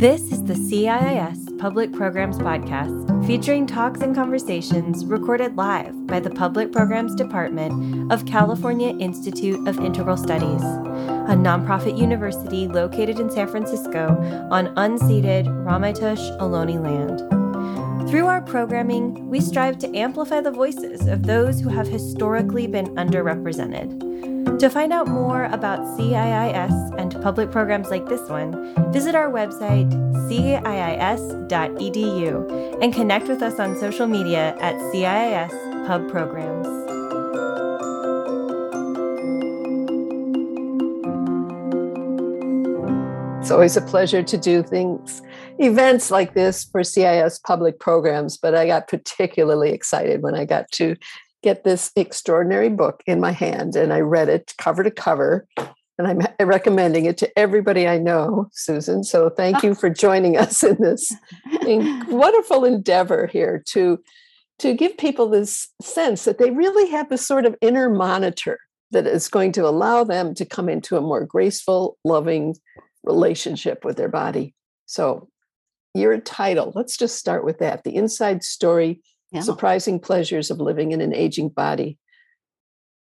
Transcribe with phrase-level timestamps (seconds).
[0.00, 6.30] This is the CIIS Public Programs Podcast, featuring talks and conversations recorded live by the
[6.30, 13.46] Public Programs Department of California Institute of Integral Studies, a nonprofit university located in San
[13.48, 14.16] Francisco
[14.50, 18.08] on unceded Ramaytush Ohlone land.
[18.08, 22.86] Through our programming, we strive to amplify the voices of those who have historically been
[22.96, 24.29] underrepresented.
[24.58, 29.90] To find out more about CIIS and public programs like this one, visit our website,
[30.28, 30.52] ciis.edu,
[32.82, 36.66] and connect with us on social media at CIIS Pub Programs.
[43.40, 45.22] It's always a pleasure to do things,
[45.58, 50.70] events like this for CIIS public programs, but I got particularly excited when I got
[50.72, 50.94] to
[51.42, 55.46] get this extraordinary book in my hand and I read it cover to cover.
[55.98, 59.04] And I'm recommending it to everybody I know, Susan.
[59.04, 61.12] So thank you for joining us in this
[61.62, 64.02] wonderful endeavor here to,
[64.60, 68.58] to give people this sense that they really have this sort of inner monitor
[68.90, 72.56] that is going to allow them to come into a more graceful, loving
[73.04, 74.54] relationship with their body.
[74.86, 75.28] So,
[75.94, 79.40] your title, let's just start with that the inside story yeah.
[79.40, 81.98] surprising pleasures of living in an aging body.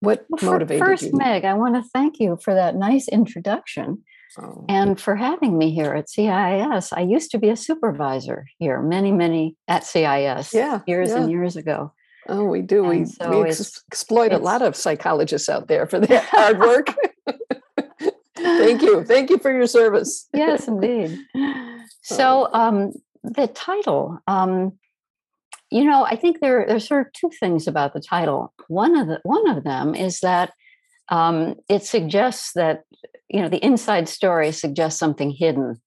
[0.01, 1.11] What well, motivated first, you?
[1.11, 4.03] First, Meg, I want to thank you for that nice introduction
[4.39, 4.65] oh.
[4.69, 6.93] and for having me here at CIIS.
[6.93, 11.19] I used to be a supervisor here, many, many at CIIS yeah, years yeah.
[11.19, 11.93] and years ago.
[12.29, 12.91] Oh, we do.
[12.91, 16.59] And we, so we ex- exploit a lot of psychologists out there for their hard
[16.59, 16.95] work.
[18.37, 19.05] Thank you.
[19.05, 20.29] Thank you for your service.
[20.33, 21.19] yes, indeed.
[22.05, 22.61] So, oh.
[22.61, 24.73] um, the title, um,
[25.73, 28.53] you know, I think there there's sort of two things about the title.
[28.69, 30.53] One of the one of them is that
[31.09, 32.83] um, it suggests that
[33.29, 35.81] you know the inside story suggests something hidden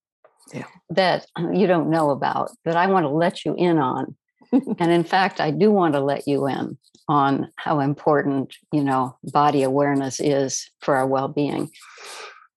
[0.53, 0.65] yeah.
[0.89, 4.15] that you don't know about that I want to let you in on.
[4.51, 6.77] and in fact, I do want to let you in
[7.07, 11.69] on how important you know body awareness is for our well-being.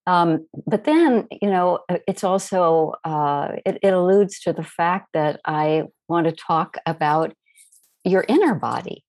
[0.08, 5.08] Um, but then, you know, uh, it's also uh, it, it alludes to the fact
[5.12, 7.34] that I want to talk about
[8.04, 9.04] your inner body,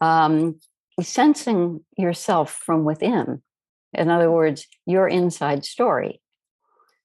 [0.00, 0.58] um,
[1.00, 3.44] sensing yourself from within.
[3.92, 6.20] In other words, your inside story.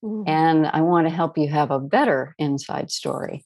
[0.03, 0.27] Mm.
[0.27, 3.45] And I want to help you have a better inside story.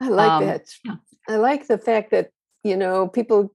[0.00, 0.62] I like um, that.
[0.82, 0.94] Yeah.
[1.28, 2.30] I like the fact that,
[2.64, 3.52] you know, people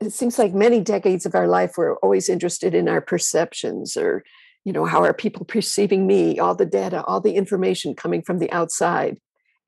[0.00, 4.24] it seems like many decades of our life we're always interested in our perceptions or
[4.64, 8.38] you know how are people perceiving me all the data all the information coming from
[8.38, 9.18] the outside.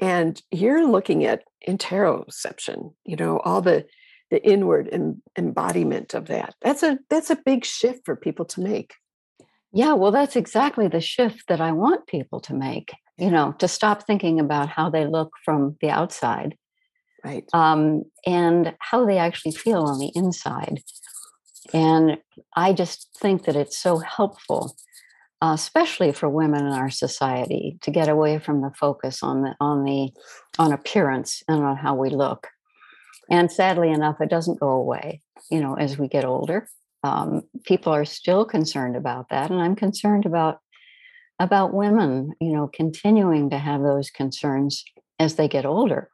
[0.00, 3.86] And you're looking at interoception you know all the
[4.30, 6.54] the inward em- embodiment of that.
[6.62, 8.94] That's a that's a big shift for people to make.
[9.72, 13.68] Yeah well that's exactly the shift that i want people to make you know to
[13.68, 16.56] stop thinking about how they look from the outside
[17.24, 17.44] right.
[17.52, 20.82] um, and how they actually feel on the inside.
[21.72, 22.18] And
[22.56, 24.74] i just think that it's so helpful
[25.42, 29.54] uh, especially for women in our society to get away from the focus on the
[29.60, 30.10] on the
[30.58, 32.48] on appearance and on how we look.
[33.28, 36.68] And sadly enough it doesn't go away you know as we get older.
[37.04, 40.60] Um, people are still concerned about that and i'm concerned about
[41.40, 44.84] about women you know continuing to have those concerns
[45.18, 46.11] as they get older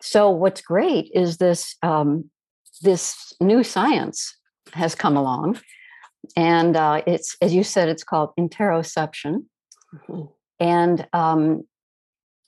[0.00, 2.30] so what's great is this um,
[2.82, 4.36] this new science
[4.72, 5.58] has come along,
[6.36, 9.44] and uh, it's as you said, it's called interoception,
[9.94, 10.22] mm-hmm.
[10.60, 11.64] and um,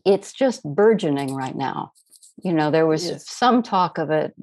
[0.05, 1.93] it's just burgeoning right now.
[2.43, 3.29] You know, there was yes.
[3.29, 4.35] some talk of it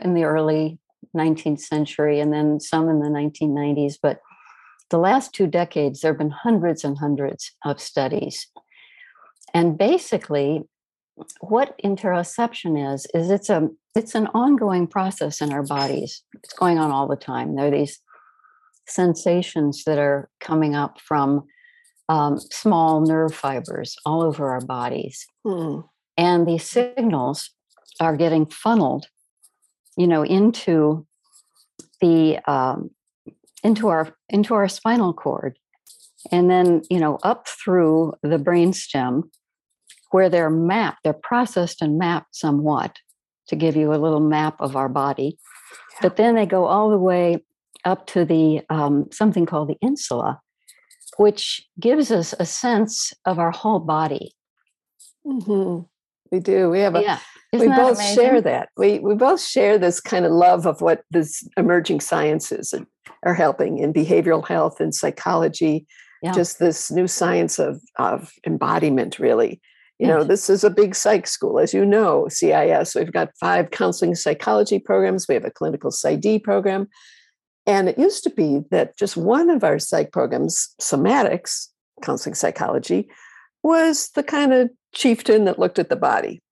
[0.00, 0.78] in the early
[1.16, 4.20] 19th century, and then some in the 1990s, but
[4.90, 8.46] the last two decades there have been hundreds and hundreds of studies
[9.54, 10.62] and basically
[11.40, 16.22] what interoception is is it's a it's an ongoing process in our bodies.
[16.42, 17.54] It's going on all the time.
[17.54, 18.00] There are these
[18.88, 21.44] sensations that are coming up from
[22.08, 25.26] um, small nerve fibers all over our bodies.
[25.44, 25.80] Hmm.
[26.16, 27.50] and these signals
[28.00, 29.06] are getting funneled
[29.96, 31.06] you know into
[32.00, 32.90] the um,
[33.62, 35.58] into our into our spinal cord.
[36.30, 39.30] And then you know up through the brain stem
[40.12, 42.96] where they're mapped, they're processed and mapped somewhat
[43.48, 45.38] to give you a little map of our body.
[45.94, 45.98] Yeah.
[46.02, 47.44] But then they go all the way
[47.84, 50.40] up to the um, something called the insula,
[51.16, 54.34] which gives us a sense of our whole body.
[55.26, 55.84] Mm-hmm.
[56.30, 56.70] We do.
[56.70, 57.02] We have a.
[57.02, 57.18] Yeah.
[57.52, 58.14] we both amazing?
[58.14, 58.68] share that.
[58.76, 62.74] We we both share this kind of love of what this emerging sciences
[63.24, 65.86] are helping in behavioral health and psychology,
[66.22, 66.32] Yeah.
[66.32, 69.60] just this new science of of embodiment really
[70.02, 73.70] you know this is a big psych school as you know ciis we've got five
[73.70, 75.28] counseling psychology programs.
[75.28, 76.88] We have a clinical psyd program.
[77.66, 81.68] And it used to be that just one of our psych programs somatics
[82.02, 83.08] counseling psychology
[83.62, 86.42] was the kind of chieftain that looked at the body.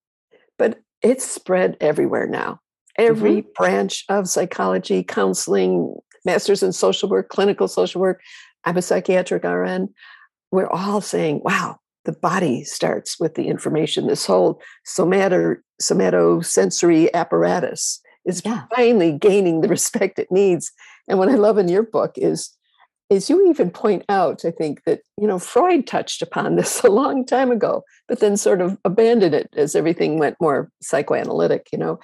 [0.56, 2.61] But it's spread everywhere now.
[2.97, 3.50] Every mm-hmm.
[3.56, 8.20] branch of psychology counseling masters in social work clinical social work.
[8.64, 9.88] I'm a psychiatric rn
[10.52, 18.00] we're all saying wow the body starts with the information this whole somato somatosensory apparatus
[18.25, 18.64] is Yeah.
[18.75, 20.73] finally gaining the respect it needs
[21.08, 22.50] and what i love in your book is
[23.11, 26.91] is you even point out i think that you know freud touched upon this a
[26.91, 31.79] long time ago but then sort of abandoned it as everything went more psychoanalytic you
[31.79, 31.99] know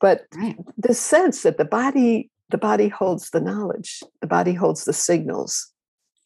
[0.00, 0.56] but Right.
[0.76, 5.70] the sense that the body the body holds the knowledge the body holds the signals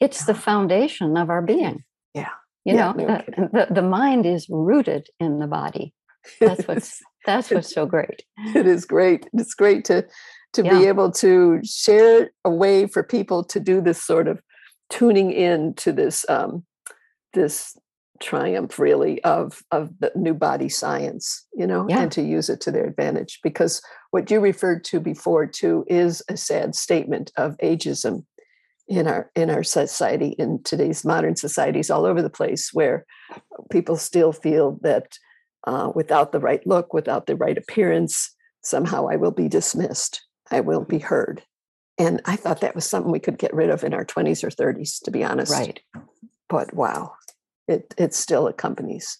[0.01, 1.85] It's the foundation of our being.
[2.15, 2.35] Yeah.
[2.65, 5.93] You Yeah, know, no the, the, the mind is rooted in the body.
[6.41, 8.23] That's what's that's what's so great.
[8.55, 10.07] it is great it's great to
[10.55, 14.41] to be able to share a way for people to do this sort of
[14.91, 16.65] tuning in to this um
[17.33, 17.77] this
[18.21, 22.03] triumph really of of the new body science you know Yeah.
[22.03, 23.83] and to use it to their advantage because
[24.13, 28.25] what you referred to before too is a sad statement of ageism
[28.99, 33.07] in our in our society in today's modern societies all over the place where
[33.71, 35.19] people still feel that
[35.67, 40.61] uh, without the right look without the right appearance somehow i will be dismissed i
[40.61, 41.43] will be heard
[41.99, 44.51] and i thought that was something we could get rid of in our 20s or
[44.51, 45.81] 30s to be honest Right.
[46.49, 47.15] but wow
[47.67, 49.19] it it still accompanies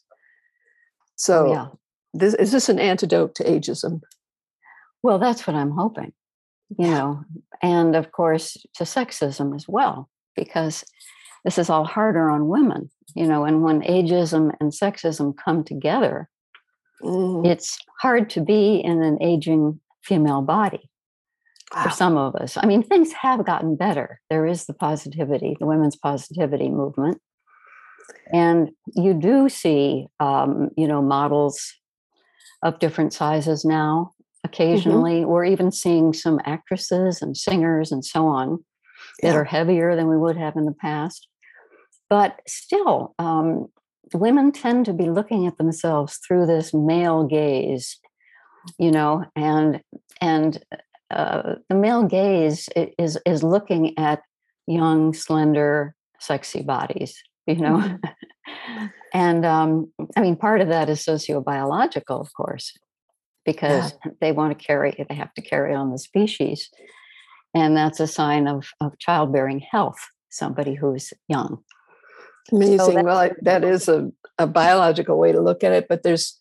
[1.17, 1.67] so Oh, yeah.
[2.13, 4.01] this is this an antidote to ageism
[5.03, 6.13] Well, that's what I'm hoping.
[6.79, 7.25] You know,
[7.63, 10.85] and of course to sexism as well, because
[11.45, 12.91] this is all harder on women.
[13.15, 16.29] You know, and when ageism and sexism come together,
[17.03, 20.89] Mm, it's hard to be in an aging female body.
[21.75, 21.83] wow.
[21.83, 22.57] for some of us.
[22.57, 24.21] I mean, things have gotten better.
[24.31, 27.21] There is the positivity, the women's positivity movement.
[28.33, 31.75] And you do see, um, you know, models
[32.63, 34.13] of different sizes now.
[34.45, 38.65] Occasionally, we're even seeing some actresses and singers and so on
[39.23, 39.35] that Yeah.
[39.37, 41.29] are heavier than we would have in the past.
[42.11, 43.69] But still, um,
[44.13, 47.99] women tend to be looking at themselves through this male gaze,
[48.79, 49.81] you know, and
[50.21, 50.63] and
[51.11, 52.69] uh, the male gaze
[52.99, 54.23] is is looking at
[54.67, 57.99] young, slender, sexy bodies, you know.
[59.15, 62.77] and um, I mean, part of that is sociobiological, of course,
[63.45, 66.71] because they want to carry, they have to carry on the species,
[67.55, 69.99] and that's a sign of of childbearing health.
[70.31, 71.63] Somebody who's young.
[72.51, 72.95] Amazing.
[72.97, 76.39] that- well, I, that is a, a biological way to look at it, but there's,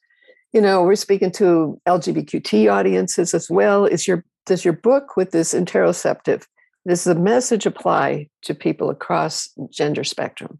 [0.53, 3.86] you know, we're speaking to LGBTQ audiences as well.
[3.86, 6.45] Is your does your book with this interoceptive,
[6.88, 10.59] does the message apply to people across gender spectrum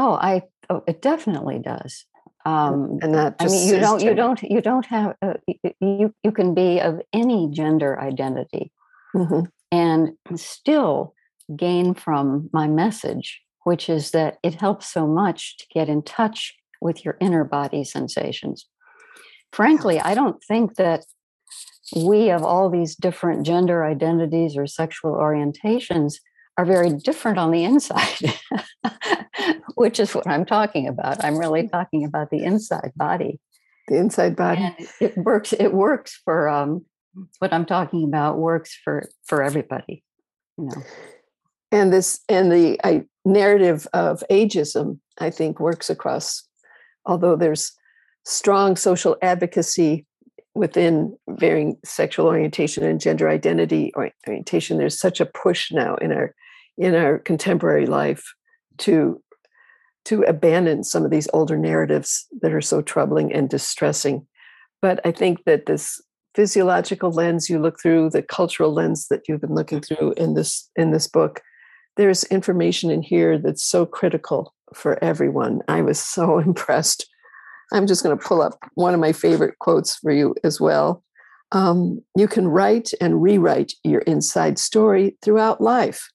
[0.00, 2.06] Oh, I oh, it definitely does.
[2.46, 5.34] Um, and not I mean, you don't, you don't, you don't have, uh,
[5.80, 8.72] you, you can be of any gender identity
[9.14, 9.48] Mhm.
[9.70, 11.14] and still
[11.54, 16.54] gain from my message, which is that it helps so much to get in touch
[16.80, 18.66] with your inner body sensations.
[19.52, 21.04] Frankly, I don't think that
[21.96, 26.14] we of all these different gender identities or sexual orientations
[26.56, 28.34] are very different on the inside,
[29.80, 31.24] which is what I'm talking about.
[31.24, 33.40] I'm really talking about the inside body
[33.90, 34.62] the inside body.
[34.62, 36.86] and it works it works for um
[37.40, 40.02] what i'm talking about works for for everybody
[40.56, 40.82] you know
[41.72, 46.44] and this and the I, narrative of ageism i think works across
[47.04, 47.72] although there's
[48.24, 50.06] strong social advocacy
[50.54, 56.12] within varying sexual orientation and gender identity or orientation there's such a push now in
[56.12, 56.34] our
[56.78, 58.34] in our contemporary life
[58.78, 59.20] to
[60.06, 64.26] to abandon some of these older narratives that are so troubling and distressing.
[64.82, 66.00] But i think that this
[66.34, 70.70] physiological lens you look through the cultural lens that you've been looking through in this
[70.76, 71.42] in this book
[71.96, 75.60] there's information in here that's so critical for everyone.
[75.68, 77.06] I was so impressed.
[77.72, 81.04] I'm just going to pull up one of my favorite quotes for you as well.
[81.52, 86.08] Um, you can write and rewrite your inside story throughout life.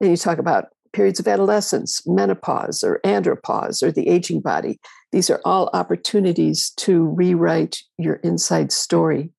[0.00, 4.78] And you talk about periods of adolescence menopause or andropause or the aging body
[5.12, 9.30] these are all opportunities to rewrite your inside story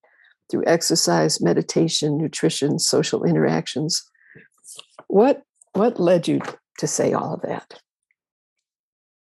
[0.50, 4.04] through exercise, meditation, nutrition, social interactions.
[5.08, 5.42] What
[5.74, 6.42] what led you
[6.78, 7.80] to say all of that?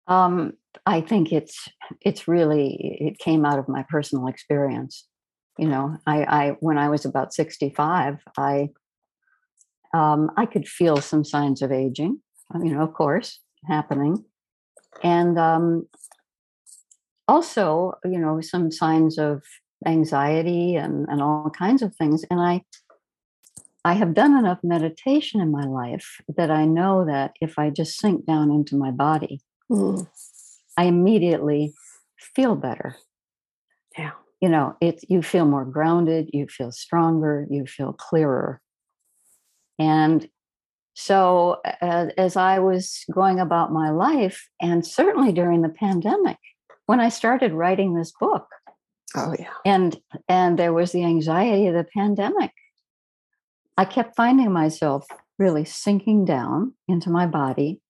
[0.08, 0.54] Um,
[0.84, 1.68] I think it's
[2.00, 5.06] it's really it came out of my personal experience.
[5.56, 8.70] You know, I, I when I was about sixty five, I
[9.94, 12.20] um, I could feel some signs of aging.
[12.62, 14.24] You know, of course, happening,
[15.02, 15.88] and um,
[17.26, 19.42] also, you know, some signs of
[19.86, 22.24] anxiety and and all kinds of things.
[22.30, 22.62] And I
[23.84, 27.98] I have done enough meditation in my life that I know that if I just
[27.98, 30.06] sink down into my body mm.
[30.76, 31.74] I immediately
[32.34, 32.96] feel better.
[33.96, 34.12] Yeah.
[34.40, 38.60] You know, it you feel more grounded, you feel stronger, you feel clearer.
[39.78, 40.28] And
[40.94, 46.38] so uh, as I was going about my life and certainly during the pandemic
[46.86, 48.46] when I started writing this book.
[49.16, 49.52] Oh yeah.
[49.64, 49.96] And
[50.28, 52.52] and there was the anxiety of the pandemic.
[53.76, 55.06] I kept finding myself
[55.38, 57.80] really sinking down into my body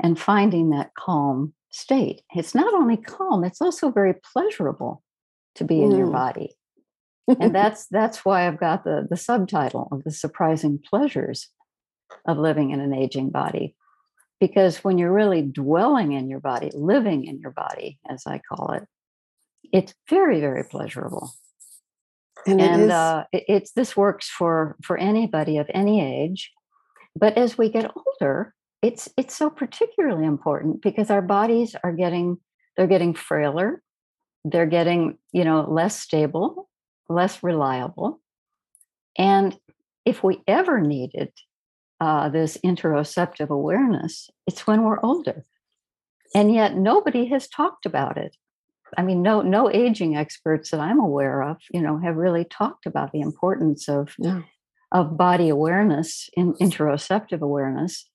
[0.00, 2.22] and finding that calm state.
[2.34, 5.02] It's not only calm, it's also very pleasurable
[5.56, 6.12] to be in your mm.
[6.12, 6.56] body.
[7.40, 11.48] and that's that's why I've got the the subtitle of the surprising pleasures
[12.26, 13.76] of living in an aging body.
[14.40, 18.72] Because when you're really dwelling in your body, living in your body, as I call
[18.72, 18.88] it,
[19.72, 21.32] it's very, very pleasurable.
[22.44, 26.50] And, and uh, it it's this works for for anybody of any age.
[27.14, 28.52] But as we get older,
[28.82, 32.38] it's it's so particularly important because our bodies are getting
[32.76, 33.82] they're getting frailer
[34.44, 36.68] they're getting you know less stable
[37.14, 38.20] less reliable
[39.18, 39.56] and
[40.04, 41.32] if we ever needed
[42.00, 45.44] uh, this interoceptive awareness it's when we're older
[46.34, 48.36] and yet nobody has talked about it
[48.96, 52.86] i mean no no aging experts that i'm aware of you know have really talked
[52.86, 54.40] about the importance of yeah.
[54.90, 58.08] of body awareness in interoceptive awareness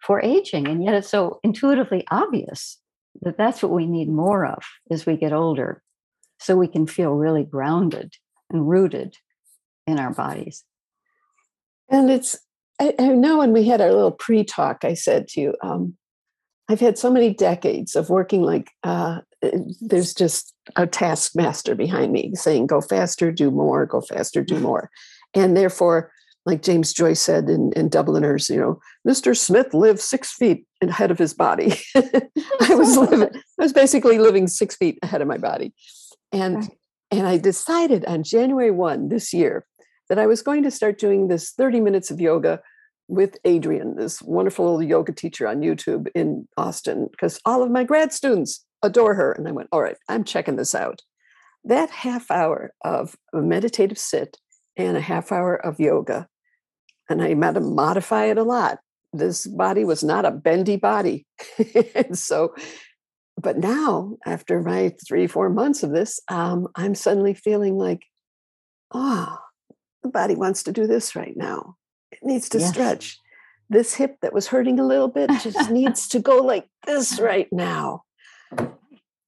[0.00, 0.66] for aging.
[0.66, 2.78] And yet it's so intuitively obvious
[3.22, 5.82] that that's what we need more of as we get older,
[6.40, 8.14] so we can feel really grounded
[8.50, 9.16] and rooted
[9.86, 10.64] in our bodies.
[11.88, 12.38] And it's,
[12.80, 15.96] I, I know when we had our little pre talk, I said to you, um,
[16.68, 19.20] I've had so many decades of working like uh,
[19.80, 24.90] there's just a taskmaster behind me saying, go faster, do more, go faster, do more.
[25.34, 26.12] And therefore,
[26.46, 29.36] like James Joyce said in, in Dubliners, you know, Mr.
[29.36, 31.74] Smith lived six feet ahead of his body.
[31.94, 35.74] I was living, I was basically living six feet ahead of my body.
[36.32, 36.70] And right.
[37.10, 39.66] and I decided on January 1 this year
[40.08, 42.60] that I was going to start doing this 30 minutes of yoga
[43.08, 47.82] with Adriene, this wonderful little yoga teacher on YouTube in Austin, because all of my
[47.82, 49.32] grad students adore her.
[49.32, 51.00] And I went, all right, I'm checking this out.
[51.64, 54.38] That half hour of a meditative sit
[54.76, 56.28] and a half hour of yoga.
[57.08, 58.78] And I had to modify it a lot.
[59.12, 61.26] This body was not a bendy body.
[61.94, 62.54] and so,
[63.40, 68.04] but now, after my three, four months of this, um, I'm suddenly feeling like,
[68.92, 69.38] oh,
[70.02, 71.76] the body wants to do this right now.
[72.10, 72.70] It needs to yes.
[72.70, 73.18] stretch.
[73.68, 77.48] This hip that was hurting a little bit just needs to go like this right
[77.52, 78.02] now.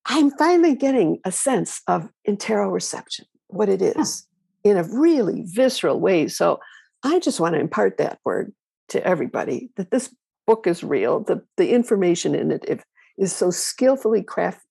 [0.05, 4.27] I'm finally getting a sense of interoception, what it is
[4.65, 6.29] in a really visceral way.
[6.29, 6.59] So
[7.05, 8.53] I just want to impart that word
[8.89, 10.15] to everybody that this
[10.47, 11.21] book is real.
[11.21, 12.85] The, the information in it
[13.19, 14.65] is so skillfully craft,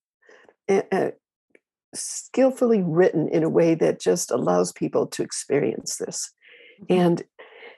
[0.69, 1.11] uh,
[1.93, 6.31] skillfully written in a way that just allows people to experience this.
[6.83, 7.01] Mm-hmm.
[7.01, 7.23] And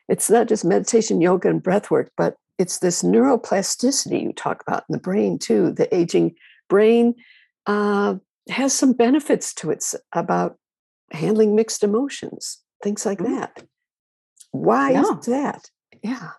[0.10, 4.84] it's not just meditation, yoga, and breath work, but it's this neuroplasticity you talk about
[4.90, 5.72] in the brain too.
[5.72, 6.36] The aging
[6.70, 7.16] brain
[7.66, 8.16] uh,
[8.50, 10.58] has some benefits to it about
[11.12, 13.36] handling mixed emotions, things like mm-hmm.
[13.36, 13.64] that.
[14.52, 15.02] Why yeah.
[15.02, 15.70] is that?
[16.04, 16.30] Yeah.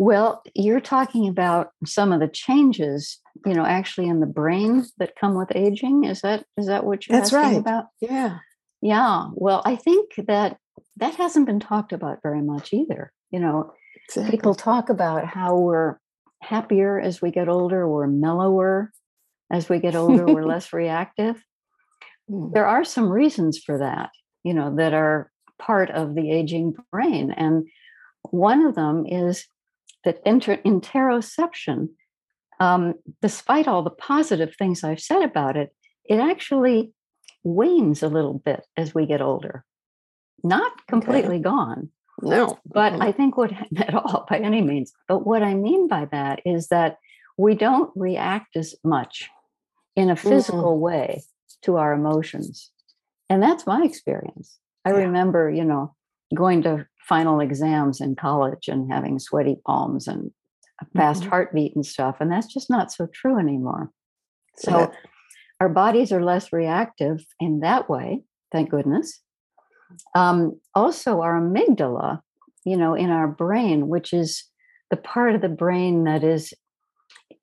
[0.00, 5.16] Well, you're talking about some of the changes, you know, actually in the brain that
[5.20, 6.04] come with aging.
[6.04, 7.60] Is that is that what you're That's asking right.
[7.60, 7.86] about?
[8.00, 8.38] Yeah.
[8.80, 9.24] Yeah.
[9.34, 10.56] Well, I think that
[10.98, 13.12] that hasn't been talked about very much either.
[13.32, 13.72] You know,
[14.04, 14.30] exactly.
[14.30, 15.96] people talk about how we're
[16.42, 18.92] happier as we get older, we're mellower
[19.50, 21.42] as we get older, we're less reactive.
[22.30, 22.52] Hmm.
[22.52, 24.10] there are some reasons for that,
[24.44, 27.32] you know, that are part of the aging brain.
[27.32, 27.66] And
[28.30, 29.44] one of them is
[30.04, 31.88] that inter- interoception,
[32.60, 35.74] um, despite all the positive things I've said about it,
[36.04, 36.92] it actually
[37.44, 39.64] wanes a little bit as we get older.
[40.42, 41.42] Not completely okay.
[41.42, 41.90] gone.
[42.20, 42.58] No.
[42.66, 46.40] But I think what, at all by any means, but what I mean by that
[46.44, 46.98] is that
[47.36, 49.28] we don't react as much
[49.94, 50.82] in a physical mm-hmm.
[50.82, 51.22] way
[51.62, 52.70] to our emotions.
[53.30, 54.58] And that's my experience.
[54.84, 54.98] I yeah.
[54.98, 55.94] remember, you know,
[56.34, 60.30] going to final exams in college and having sweaty palms and
[60.94, 61.28] fast Mhm.
[61.28, 62.16] heartbeat and stuff.
[62.20, 63.90] And that's just not so true anymore.
[64.56, 64.94] So that-
[65.60, 68.22] our bodies are less reactive in that way,
[68.52, 69.22] thank goodness.
[70.14, 72.20] Um, also, our amygdala,
[72.64, 74.44] you know, in our brain, which is
[74.90, 76.52] the part of the brain that is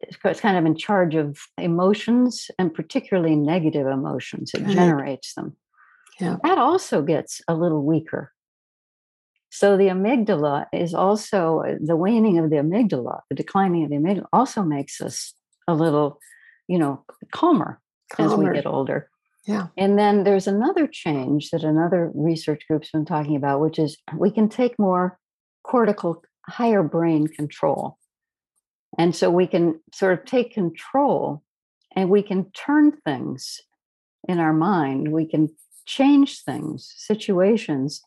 [0.02, 4.52] it's it's kind of in charge of emotions and particularly negative emotions.
[4.54, 4.76] It Right.
[4.76, 5.58] generates them.
[6.20, 6.38] Yeah.
[6.44, 8.32] That also gets a little weaker.
[9.56, 14.26] So the amygdala is also the waning of the amygdala, the declining of the amygdala
[14.34, 15.34] also makes us
[15.66, 16.20] a little,
[16.68, 17.80] you know, calmer,
[18.20, 19.10] as we get older.
[19.46, 19.68] Yeah.
[19.78, 24.30] And then there's another change that another research group's been talking about, which is we
[24.30, 25.18] can take more
[25.64, 27.98] cortical, higher brain control.
[28.98, 31.44] And so we can sort of take control
[31.96, 33.62] and we can turn things
[34.28, 35.14] in our mind.
[35.14, 35.48] We can
[35.86, 38.02] change things, situations,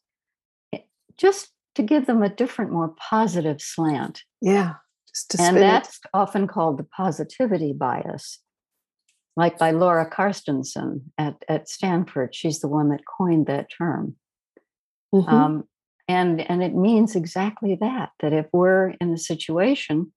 [1.19, 4.23] just to give them a different, more positive slant.
[4.41, 4.75] Yeah.
[5.09, 5.61] Just And spin it.
[5.61, 8.41] that's often called the positivity bias,
[9.37, 12.35] like by Laura Carstensen at, at Stanford.
[12.35, 14.17] She's the one that coined that term.
[15.15, 15.29] Mhm.
[15.29, 15.65] Um,
[16.09, 20.13] and, and it means exactly that, that if we're in a situation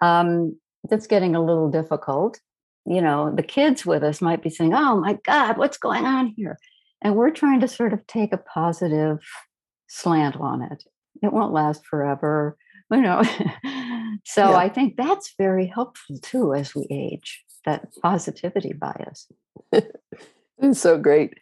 [0.00, 2.40] um, that's getting a little difficult,
[2.86, 6.34] you know, the kids with us might be saying, oh my God, what's going on
[6.36, 6.58] here?
[7.02, 9.18] And we're trying to sort of take a positive
[9.90, 10.84] slant on it.
[11.22, 12.56] It won't last forever,
[12.90, 13.22] you know.
[14.24, 14.56] so Yeah.
[14.56, 19.26] I think that's very helpful too as we age, that positivity bias.
[20.62, 21.38] It's so great.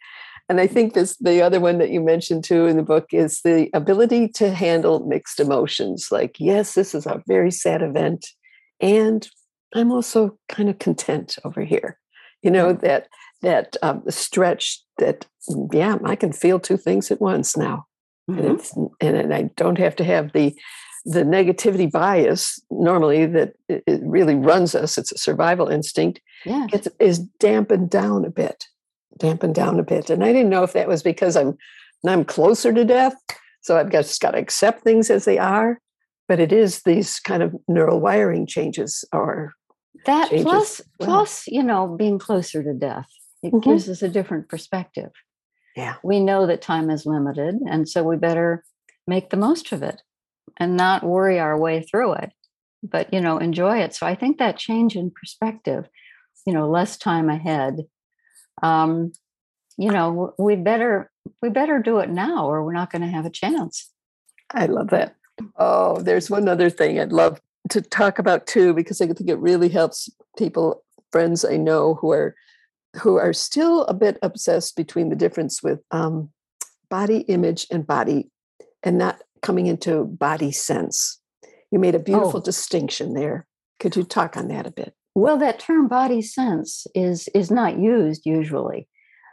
[0.47, 3.41] And I think this the other one that you mentioned too in the book is
[3.41, 6.07] the ability to handle mixed emotions.
[6.09, 8.25] Like, yes, this is a very sad event,
[8.79, 9.27] and
[9.75, 11.99] I'm also kind of content over here.
[12.41, 13.09] You know that
[13.41, 15.25] that um, stretch that
[15.73, 17.85] yeah, I can feel two things at once now,
[18.37, 18.55] and Mhm.
[18.55, 20.55] it's and, and I don't have to have the
[21.05, 24.97] the negativity bias normally that it, really runs us.
[24.97, 28.65] It's a survival instinct Yeah, gets is dampened down a bit
[29.17, 31.57] dampened down a bit and i didn't know if that was because i'm
[32.07, 33.15] i'm closer to death
[33.61, 35.81] so i've got, just got to accept things as they are
[36.29, 39.53] but it is these kind of neural wiring changes or
[40.05, 41.09] that changes plus well.
[41.09, 43.09] plus you know being closer to death
[43.43, 43.63] it Mhm.
[43.63, 45.11] gives us a different perspective
[45.75, 45.95] yeah.
[46.03, 48.63] We know that time is limited and so we better
[49.07, 50.01] make the most of it
[50.57, 52.31] and not worry our way through it
[52.83, 53.93] but you know enjoy it.
[53.93, 55.85] So i think that change in perspective
[56.45, 57.85] you know less time ahead
[58.63, 59.11] um
[59.77, 63.25] you know we better we better do it now or we're not going to have
[63.25, 63.91] a chance.
[64.51, 65.15] I love that
[65.57, 69.39] oh there's one other thing i'd love to talk about too because i think it
[69.39, 72.35] really helps people friends i know who are
[72.97, 76.29] who are still a bit obsessed between the difference with um,
[76.89, 78.29] body image and body
[78.83, 81.21] and not coming into body sense
[81.71, 82.43] you made a beautiful Oh.
[82.43, 83.45] distinction there
[83.79, 87.77] could you talk on that a bit Well, that term body sense is is not
[87.79, 88.87] used usually.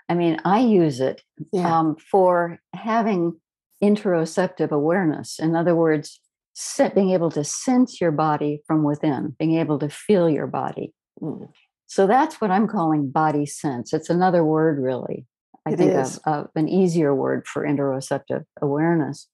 [0.09, 3.41] I mean, I use it yeah um, for having
[3.83, 5.39] interoceptive awareness.
[5.39, 6.21] In other words,
[6.55, 10.93] se- being able to sense your body from within, being able to feel your body.
[11.23, 11.49] Mm.
[11.87, 13.93] So that's what I'm calling body sense.
[13.93, 15.27] It's another word, really.
[15.65, 15.95] I It think
[16.27, 19.29] a- an easier word for interoceptive awareness.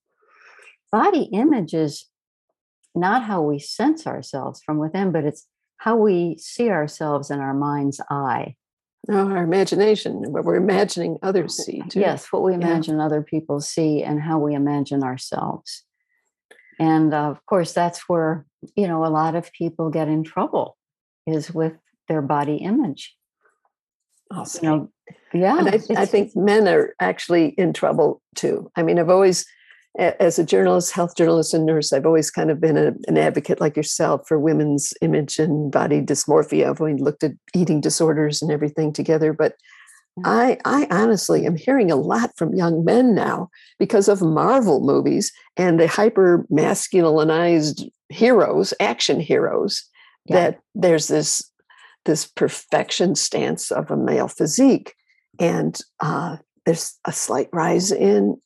[0.91, 2.09] Body image is
[2.95, 5.47] not how we sense ourselves from within, but it's
[5.79, 8.57] how we see ourselves in our mind's eye.
[9.09, 12.59] oh, our imagination what we're imagining others see too Yes, what we Yeah.
[12.59, 15.85] imagine other people see and how we imagine ourselves.
[16.79, 20.77] And uh, of course, that's where, you know, a lot of people get in trouble
[21.27, 21.73] is with
[22.09, 23.15] their body image.
[24.31, 24.65] awesome.
[24.65, 24.89] You know,
[25.35, 25.59] yeah.
[25.59, 28.71] and I, I think men are actually in trouble too.
[28.77, 29.45] I mean, I've always,
[29.99, 33.61] as a journalist, health journalist, and nurse, I've always kind of been a, an advocate
[33.61, 36.69] like yourself for women's image and body dysmorphia.
[36.71, 39.55] I've only looked at eating disorders and everything together, but
[40.17, 40.25] Yeah.
[40.27, 45.33] I, I honestly am hearing a lot from young men now because of Marvel movies
[45.57, 49.83] and the hyper masculinized heroes, action heroes,
[50.27, 50.37] Yeah.
[50.37, 51.43] that there's this
[52.05, 54.95] this perfection stance of a male physique.
[55.39, 56.37] And uh,
[56.67, 58.37] there's a slight rise in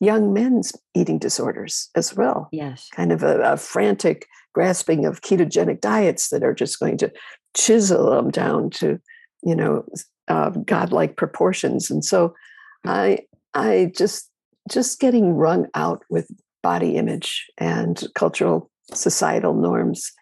[0.00, 2.48] young men's eating disorders as well.
[2.52, 2.88] Yes.
[2.94, 7.12] kind of a, a frantic grasping of ketogenic diets that are just going to
[7.56, 9.00] chisel them down to
[9.42, 9.84] you know
[10.28, 11.90] uh, godlike proportions.
[11.90, 12.34] And so
[12.84, 13.18] i
[13.54, 14.30] i just
[14.70, 16.28] just getting wrung out with
[16.62, 20.12] body image and cultural societal norms.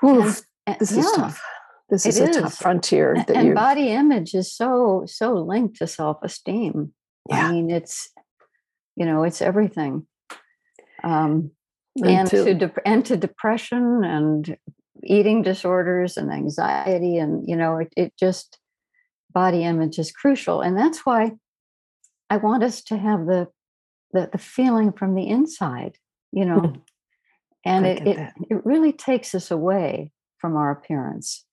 [0.00, 1.42] Whew, And- and- this is tough
[1.90, 6.92] this is a tough frontier that and body image is so so linked to self-esteem.
[7.28, 7.48] Yeah.
[7.48, 8.10] i mean it's
[8.96, 10.06] you know it's everything.
[11.02, 11.52] Um
[12.02, 14.56] and to de- and to depression and
[15.02, 18.58] eating disorders and anxiety and you know it, it just
[19.32, 20.60] body image is crucial.
[20.60, 21.32] And that's why
[22.30, 23.48] i want us to have the
[24.12, 25.96] the, the feeling from the inside
[26.32, 26.74] you know?
[27.64, 31.44] And it, it, it really takes us away from our appearance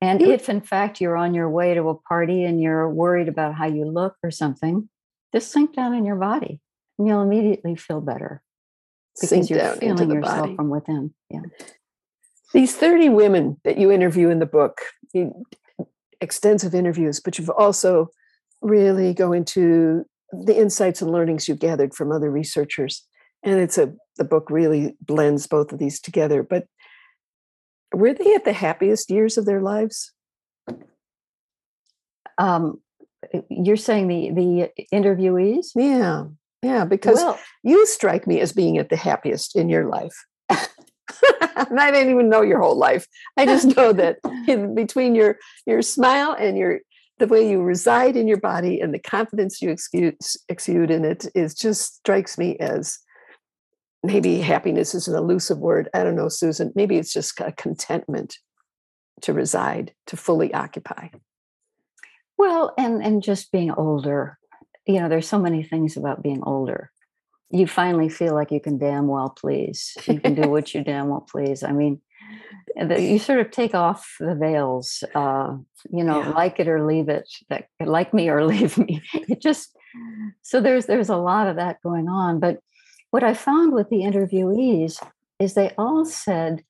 [0.00, 3.54] and if in fact you're on your way to a party and you're worried about
[3.54, 4.88] how you look or something
[5.32, 6.60] just sink down in your body
[6.98, 8.42] and you'll immediately feel better
[9.14, 10.56] because sink you're feeling yourself body.
[10.56, 11.14] from within.
[11.28, 11.40] Yeah.
[12.52, 14.80] These 30 women that you interview in the book
[16.20, 18.08] extensive interviews but you've also
[18.60, 23.06] really go into the insights and learnings you've gathered from other researchers.
[23.42, 26.66] And it's a the book really blends both of these together but
[27.92, 30.12] were they at the happiest years of their lives?
[32.38, 32.80] Um,
[33.48, 35.68] you're saying the the interviewees?
[35.74, 36.24] Yeah
[36.62, 40.14] yeah because well, you strike me as being at the happiest in your life.
[41.56, 43.06] And i didn't even know your whole life.
[43.36, 46.80] I just know that in between your your smile and your
[47.18, 50.16] the way you reside in your body and the confidence you exude,
[50.48, 52.98] exude in it is just strikes me as
[54.02, 55.88] maybe happiness is an elusive word.
[55.94, 56.72] I don't know, Susan.
[56.74, 58.38] Maybe it's just a contentment
[59.22, 61.08] to reside, to fully occupy.
[62.38, 64.38] Well, and and just being older.
[64.86, 66.90] You know, there's so many things about being older.
[67.50, 69.96] You finally feel like you can damn well please.
[70.06, 71.62] You can do what you damn well please.
[71.62, 72.00] I mean,
[72.76, 75.04] you sort of take off the veils.
[75.14, 75.56] Uh,
[75.90, 76.30] you know, yeah.
[76.30, 77.28] like it or leave it.
[77.50, 79.02] That like me or leave me.
[79.12, 79.76] It just
[80.42, 82.58] so there's there's a lot of that going on, but
[83.10, 85.04] what I found with the interviewees
[85.38, 86.64] is they all said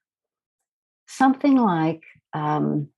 [1.07, 2.89] something like, um,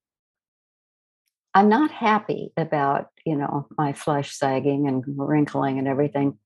[1.55, 6.39] I'm not happy about, you know, my flesh sagging and wrinkling and everything,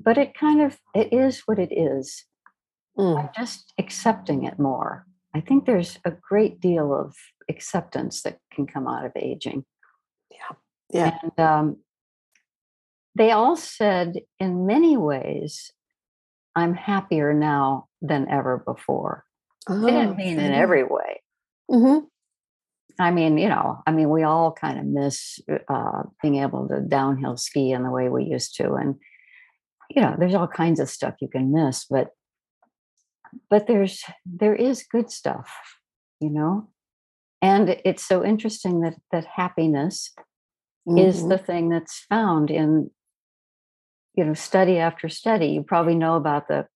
[0.00, 2.24] but it kind of it is what it is.
[2.98, 3.18] Mm.
[3.18, 5.06] I'm just accepting it more.
[5.34, 7.14] I think there's a great deal of
[7.48, 9.64] acceptance that can come out of aging.
[10.30, 10.56] Yeah.
[10.90, 11.18] Yeah.
[11.22, 11.76] And um,
[13.14, 15.70] they all said, in many ways,
[16.54, 19.24] I'm happier now than ever before.
[19.68, 21.22] Oh, they didn't mean in every way.
[21.70, 22.06] Mm-hmm.
[22.98, 25.38] I mean, you know, I mean, we all kind of miss
[25.68, 28.96] uh, being able to downhill ski in the way we used to, and
[29.88, 32.08] you know, there's all kinds of stuff you can miss, but
[33.48, 35.50] but there's there is good stuff,
[36.20, 36.68] you know,
[37.40, 40.12] and it's so interesting that that happiness
[40.86, 40.98] mm-hmm.
[40.98, 42.90] is the thing that's found in
[44.14, 45.46] you know study after study.
[45.46, 46.66] You probably know about the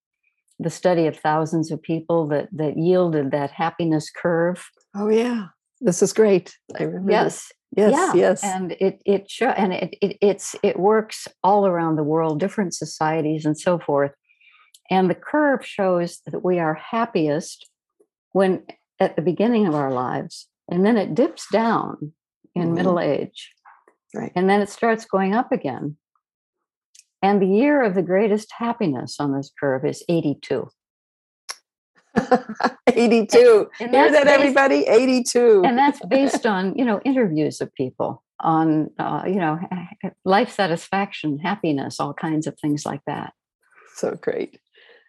[0.58, 4.70] the study of thousands of people that that yielded that happiness curve.
[4.94, 5.48] Oh yeah.
[5.80, 6.56] This is great.
[6.78, 7.90] I remember yes this.
[7.90, 7.92] yes.
[7.92, 8.14] Yeah.
[8.14, 8.44] yes.
[8.44, 12.74] And it it show, and it, it it's it works all around the world different
[12.74, 14.12] societies and so forth.
[14.90, 17.68] And the curve shows that we are happiest
[18.32, 18.62] when
[19.00, 22.12] at the beginning of our lives and then it dips down
[22.54, 22.74] in mm-hmm.
[22.74, 23.52] middle age.
[24.14, 24.32] Right.
[24.34, 25.96] And then it starts going up again
[27.22, 30.68] and the year of the greatest happiness on this curve is 82.
[32.86, 33.70] 82.
[33.80, 34.84] And, and Hear that, based, everybody?
[34.86, 35.62] 82.
[35.64, 39.58] and that's based on, you know, interviews of people on, uh, you know,
[40.24, 43.32] life satisfaction, happiness, all kinds of things like that.
[43.94, 44.60] So great.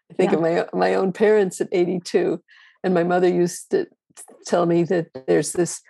[0.10, 0.38] I think yeah.
[0.38, 2.42] of my my own parents at 82,
[2.84, 3.88] and my mother used to
[4.46, 5.82] tell me that there's this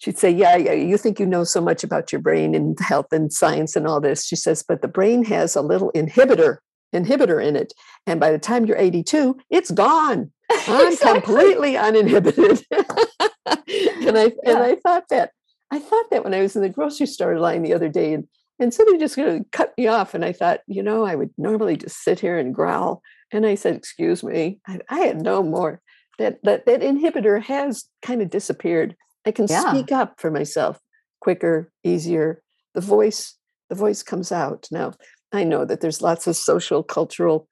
[0.00, 3.12] she'd say, yeah, yeah, you think you know so much about your brain and health
[3.12, 4.26] and science and all this.
[4.26, 6.58] She says, but the brain has a little inhibitor
[6.94, 7.72] inhibitor in it.
[8.06, 10.32] And by the time you're 82, it's gone.
[10.50, 11.20] I'm exactly.
[11.20, 12.64] completely uninhibited.
[12.70, 14.30] and I yeah.
[14.44, 15.30] and I thought that
[15.70, 18.26] I thought that when I was in the grocery store line the other day and
[18.58, 20.12] and somebody just going to cut me off.
[20.12, 23.00] And I thought, you know, I would normally just sit here and growl.
[23.32, 25.80] And I said, excuse me, I, I had no more.
[26.18, 28.94] That, that that inhibitor has kind of disappeared.
[29.26, 29.70] I can yeah.
[29.70, 30.78] speak up for myself
[31.20, 32.42] quicker, easier.
[32.74, 33.36] The voice,
[33.68, 34.66] the voice comes out.
[34.70, 34.94] Now,
[35.32, 37.48] I know that there's lots of social, cultural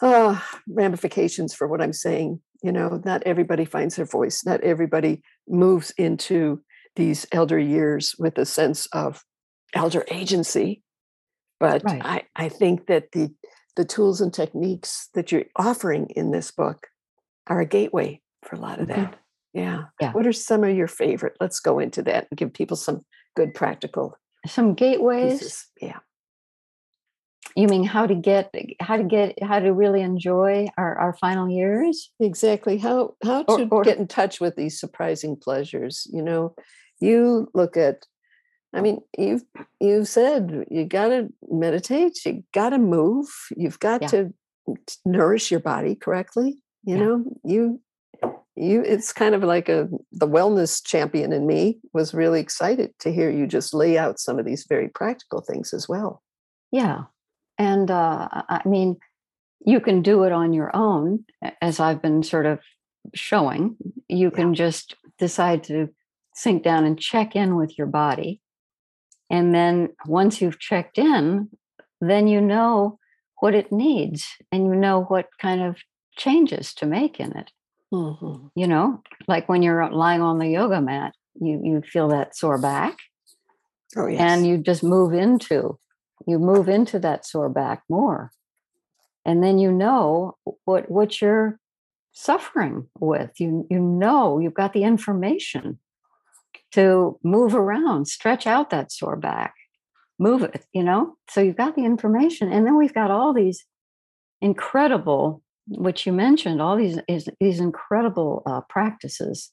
[0.00, 2.40] uh, ramifications for what I'm saying.
[2.62, 4.44] You know, not everybody finds their voice.
[4.44, 6.62] Not everybody moves into
[6.96, 9.22] these elder years with a sense of
[9.74, 10.82] elder agency.
[11.60, 12.02] But right.
[12.04, 13.34] I, I think that the
[13.76, 16.86] the tools and techniques that you're offering in this book
[17.48, 19.18] are a gateway for a lot of that.
[19.54, 19.84] Yeah.
[20.00, 20.12] Yeah.
[20.12, 21.36] What are some of your favorite?
[21.40, 23.04] Let's go into that and give people some
[23.36, 25.40] good practical some gateways.
[25.40, 25.66] Pieces.
[25.80, 25.98] Yeah.
[27.56, 31.48] You mean how to get how to get how to really enjoy our, our final
[31.48, 32.10] years?
[32.18, 32.78] Exactly.
[32.78, 36.06] How how to or, or, get in touch with these surprising pleasures.
[36.12, 36.56] You know,
[37.00, 38.06] you look at
[38.72, 39.44] I mean, you've
[39.80, 44.08] you've said you gotta meditate, you gotta move, you've got yeah.
[44.08, 44.34] to
[44.68, 46.58] mm, nourish your body correctly.
[46.82, 47.04] You yeah.
[47.04, 47.80] know, you
[48.56, 53.12] you it's kind of like a the wellness champion in me was really excited to
[53.12, 56.22] hear you just lay out some of these very practical things as well.
[56.70, 57.04] Yeah.
[57.58, 58.96] And uh, i mean
[59.66, 61.24] you can do it on your own
[61.62, 62.60] as i've been sort of
[63.14, 63.76] showing.
[64.08, 65.88] You can just decide to
[66.34, 68.40] sink down and check in with your body.
[69.30, 71.48] And then once you've checked in
[72.00, 72.98] then you know
[73.40, 75.76] what it needs and you know what kind of
[76.16, 77.50] changes to make in it
[77.94, 78.46] Mm-hmm.
[78.54, 82.58] You know, like when you're lying on the yoga mat, you you feel that sore
[82.58, 82.98] back.
[83.96, 84.20] Oh yes.
[84.20, 85.78] And you just move into
[86.26, 88.30] you move into that sore back more.
[89.24, 91.58] And then you know what what you're
[92.12, 93.30] suffering with.
[93.38, 95.78] You you know you've got the information
[96.72, 99.54] to move around, stretch out that sore back,
[100.18, 101.16] move it, you know?
[101.30, 102.52] So you've got the information.
[102.52, 103.64] And then we've got all these
[104.40, 109.50] incredible which you mentioned, all these is, these incredible uh, practices,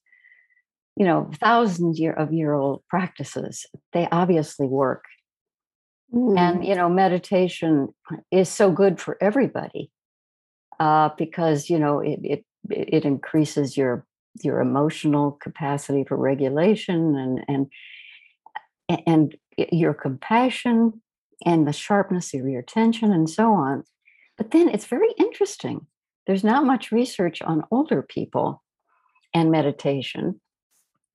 [0.95, 3.65] you know, thousands year of year old practices.
[3.93, 5.05] They obviously work,
[6.13, 6.37] mm.
[6.37, 7.89] and you know, meditation
[8.31, 9.91] is so good for everybody
[10.79, 14.05] uh, because you know it, it it increases your
[14.43, 19.35] your emotional capacity for regulation and and and
[19.71, 21.01] your compassion
[21.45, 23.83] and the sharpness of your attention and so on.
[24.37, 25.87] But then it's very interesting
[26.27, 28.63] there's not much research on older people
[29.33, 30.39] and meditation,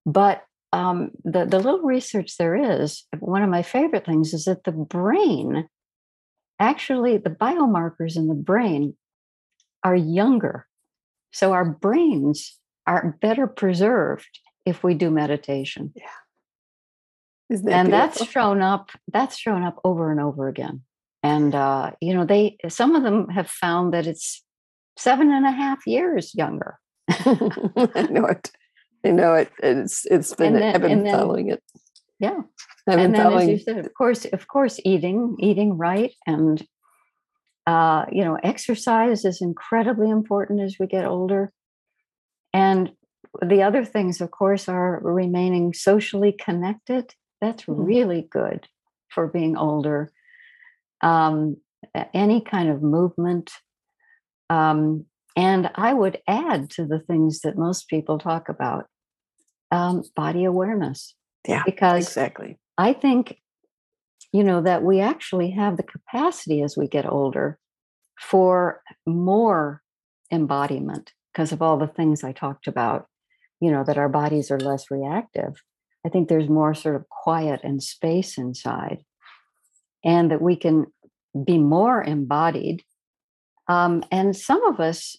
[0.05, 4.64] but um, the, the little research there is, one of my favorite things is that
[4.64, 5.69] the brain,
[6.59, 8.97] actually, the biomarkers in the brain
[9.83, 10.66] are younger.
[11.33, 15.92] So our brains are better preserved if we do meditation.
[15.95, 16.05] Yeah.
[17.49, 17.90] That and beautiful?
[17.90, 20.83] that's shown up, that's shown up over and over again.
[21.23, 24.45] And uh, you know, they some of them have found that it's
[24.97, 26.79] seven and a half years younger.
[27.09, 28.51] I know it.
[29.05, 29.51] I know it.
[29.63, 31.63] It's it's been then, I've been following it.
[32.19, 32.41] Yeah.
[32.89, 33.51] I've and then following...
[33.51, 36.65] as you said, of course, of course, eating, eating right and
[37.67, 41.53] uh, you know, exercise is incredibly important as we get older.
[42.53, 42.93] And
[43.43, 47.13] the other things, of course, are remaining socially connected.
[47.41, 47.83] That's mm-hmm.
[47.83, 48.69] really good
[49.09, 50.13] for being older.
[51.03, 51.57] Um,
[52.15, 53.51] any kind of movement,
[54.51, 55.07] um,
[55.37, 58.87] and I would add to the things that most people talk about
[59.71, 61.15] um, body awareness.
[61.47, 62.59] Yeah, because exactly.
[62.79, 63.41] I think,
[64.33, 67.59] you know, that we actually have the capacity as we get older
[68.21, 69.83] for more
[70.33, 73.07] embodiment because of all the things I talked about,
[73.61, 75.55] you know, that our bodies are less reactive.
[76.05, 79.05] I think there's more sort of quiet and space inside,
[80.05, 80.87] and that we can
[81.45, 82.83] be more embodied
[83.68, 85.16] um, and some of us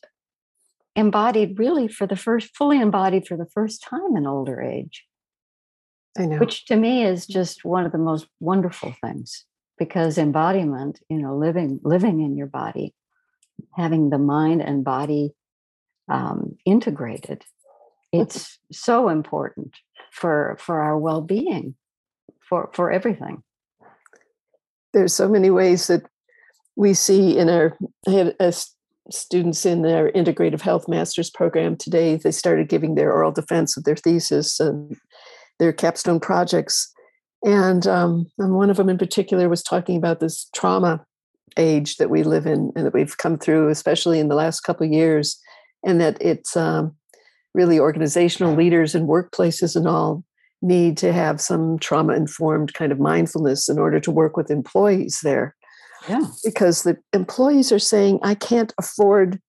[0.95, 5.05] embodied really for the first, fully embodied for the first time in older age.
[6.17, 6.37] I know.
[6.37, 9.45] Which to me is just one of the most wonderful things
[9.77, 12.95] because embodiment, you know, living living in your body,
[13.75, 15.35] having the mind and body
[16.09, 17.43] um, integrated,
[18.11, 19.75] it's so important
[20.11, 21.75] for for our well-being,
[22.39, 23.43] for for everything.
[24.93, 26.09] There's so many ways that
[26.77, 27.75] we see in our
[28.07, 28.53] I had a,
[29.09, 33.83] students in their integrative health master's program today they started giving their oral defense of
[33.83, 34.95] their thesis and
[35.59, 36.93] their capstone projects.
[37.43, 41.03] And, um, and one of them in particular was talking about this trauma
[41.55, 44.85] age that we live in and that we've come through especially in the last couple
[44.85, 45.39] of years
[45.83, 46.95] and that it's um,
[47.55, 50.23] really organizational leaders and workplaces and all
[50.61, 55.19] need to have some trauma informed kind of mindfulness in order to work with employees
[55.23, 55.55] there
[56.07, 56.25] yeah.
[56.43, 59.41] Because the employees are saying, I can't afford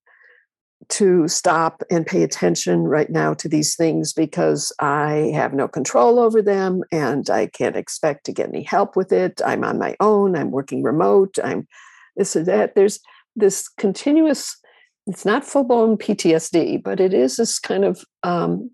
[0.89, 6.19] to stop and pay attention right now to these things because I have no control
[6.19, 9.41] over them and I can't expect to get any help with it.
[9.45, 11.67] I'm on my own, I'm working remote, I'm
[12.15, 12.75] this or that.
[12.75, 12.99] There's
[13.35, 14.57] this continuous,
[15.05, 18.71] it's not full blown PTSD, but it is this kind of um,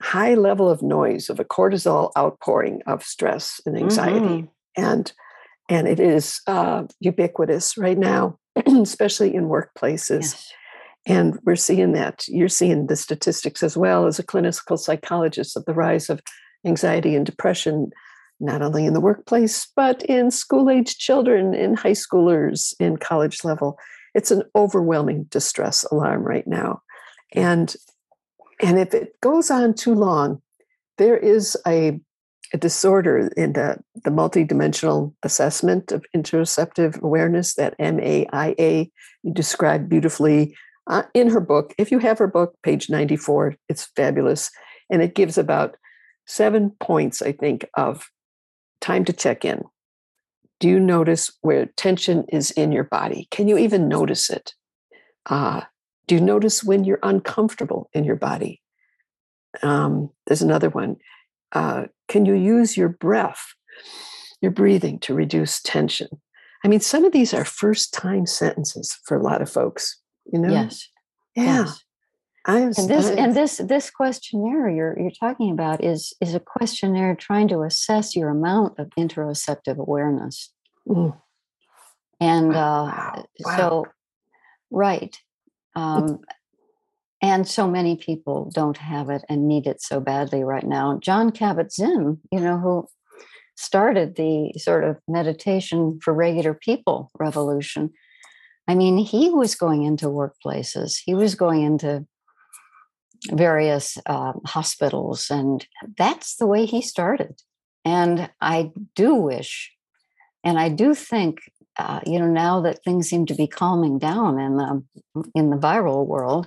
[0.00, 4.20] high level of noise of a cortisol outpouring of stress and anxiety.
[4.20, 4.82] Mm-hmm.
[4.82, 5.12] And
[5.70, 10.22] and it is uh, ubiquitous right now, especially in workplaces.
[10.22, 10.52] Yes.
[11.06, 12.24] And we're seeing that.
[12.28, 16.20] You're seeing the statistics as well as a clinical psychologist of the rise of
[16.66, 17.90] anxiety and depression,
[18.40, 23.44] not only in the workplace, but in school age children, in high schoolers, in college
[23.44, 23.78] level.
[24.14, 26.82] It's an overwhelming distress alarm right now.
[27.32, 27.74] And,
[28.60, 30.42] and if it goes on too long,
[30.98, 32.00] there is a
[32.52, 38.90] a disorder in the, the multidimensional assessment of interoceptive awareness, that MAIA,
[39.22, 40.56] you describe beautifully
[40.88, 41.74] uh, in her book.
[41.78, 44.50] If you have her book, page 94, it's fabulous.
[44.90, 45.76] And it gives about
[46.26, 48.08] seven points, I think, of
[48.80, 49.62] time to check in.
[50.58, 53.28] Do you notice where tension is in your body?
[53.30, 54.52] Can you even notice it?
[55.26, 55.62] Uh,
[56.06, 58.60] do you notice when you're uncomfortable in your body?
[59.62, 60.96] Um, there's another one.
[61.52, 63.54] Uh, can you use your breath,
[64.42, 66.08] your breathing to reduce tension?
[66.64, 69.98] I mean, some of these are first time sentences for a lot of folks,
[70.30, 70.52] you know?
[70.52, 70.88] Yes.
[71.34, 71.44] Yeah.
[71.44, 71.84] Yes.
[72.46, 77.14] I And this and this this questionnaire you're you're talking about is is a questionnaire
[77.14, 80.50] trying to assess your amount of interoceptive awareness.
[80.88, 81.20] Mm.
[82.18, 83.24] And uh, Wow.
[83.44, 83.56] Wow.
[83.56, 83.86] so,
[84.70, 85.14] right.
[85.76, 86.20] Um,
[87.22, 90.98] and so many people don't have it and need it so badly right now.
[91.02, 92.86] Jon Kabat-Zinn, you know, who
[93.56, 97.90] started the sort of meditation for regular people revolution.
[98.66, 102.06] I mean, he was going into workplaces, he was going into
[103.30, 105.66] various uh, hospitals, and
[105.98, 107.42] that's the way he started.
[107.84, 109.72] And I do wish,
[110.42, 111.40] and I do think,
[111.76, 114.82] uh, you know, now that things seem to be calming down in the
[115.34, 116.46] in the viral world,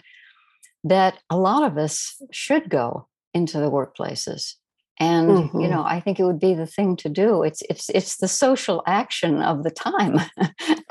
[0.83, 4.53] that a lot of us should go into the workplaces.
[4.99, 5.69] And you Mhm.
[5.69, 7.41] know, I think it would be the thing to do.
[7.43, 10.19] It's it's it's the social action of the time,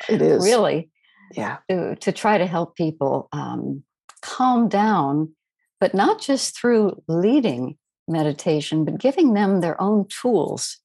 [0.09, 0.43] It is.
[0.43, 0.91] really
[1.37, 1.59] Yeah.
[1.71, 3.85] to, to try to help people um,
[4.23, 5.35] calm down,
[5.81, 7.79] but not just through leading
[8.09, 10.79] meditation, but giving them their own tools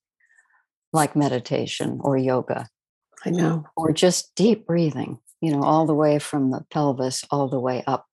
[0.94, 2.68] like meditation or yoga
[3.26, 3.66] I know.
[3.76, 7.84] or just deep breathing, you know, all the way from the pelvis all the way
[7.88, 8.06] up,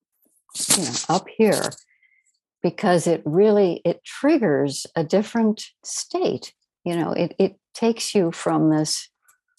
[0.76, 1.70] you know, up here,
[2.62, 6.54] because it really it triggers a different state.
[6.84, 9.08] You know, it it takes you from this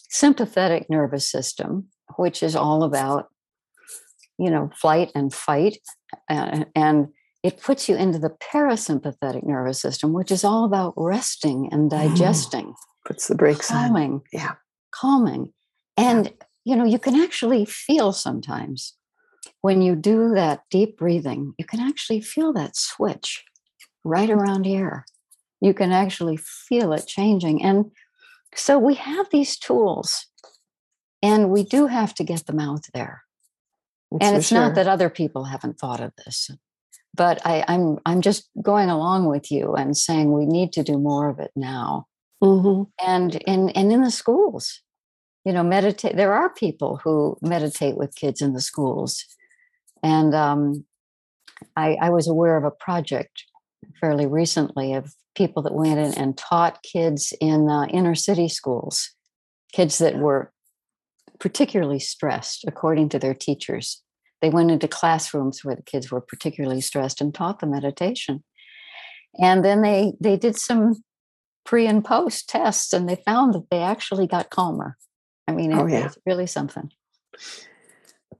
[0.10, 3.27] sympathetic nervous system, which is all about,
[4.38, 5.77] you know, flight and fight,
[6.29, 7.08] uh, and
[7.43, 12.73] it puts you into the parasympathetic nervous system, which is all about resting and digesting,
[13.05, 14.21] Puts the brakes on.
[14.34, 14.55] Yeah.
[14.91, 15.53] calming.
[15.97, 18.95] And you know, you can actually feel sometimes
[19.65, 23.43] when you do that deep breathing, you can actually feel that switch
[24.04, 25.06] right around here.
[25.60, 27.63] You can actually feel it changing.
[27.63, 27.86] And
[28.54, 30.28] so we have these tools
[31.23, 33.23] and we do have to get them out there.
[34.12, 36.51] That's and it's not that other people haven't thought of this.
[37.15, 40.99] But I, I'm I'm just going along with you and saying we need to do
[40.99, 42.06] more of it now
[42.43, 42.91] Mhm.
[43.04, 44.82] and in and in the schools
[45.45, 49.25] you know meditate there are people who meditate with kids in the schools
[50.05, 50.85] and um,
[51.75, 53.43] I, I was aware of a project
[53.99, 59.11] fairly recently of people that went in and taught kids in uh, inner city schools
[59.73, 60.53] kids that were
[61.39, 64.01] particularly stressed according to their teachers.
[64.41, 68.43] They went into classrooms where the kids were particularly stressed and taught them meditation.
[69.41, 71.03] And then they they did some
[71.65, 74.97] pre and post tests and they found that they actually got calmer.
[75.47, 76.03] I mean it Oh, yeah.
[76.05, 76.91] was really something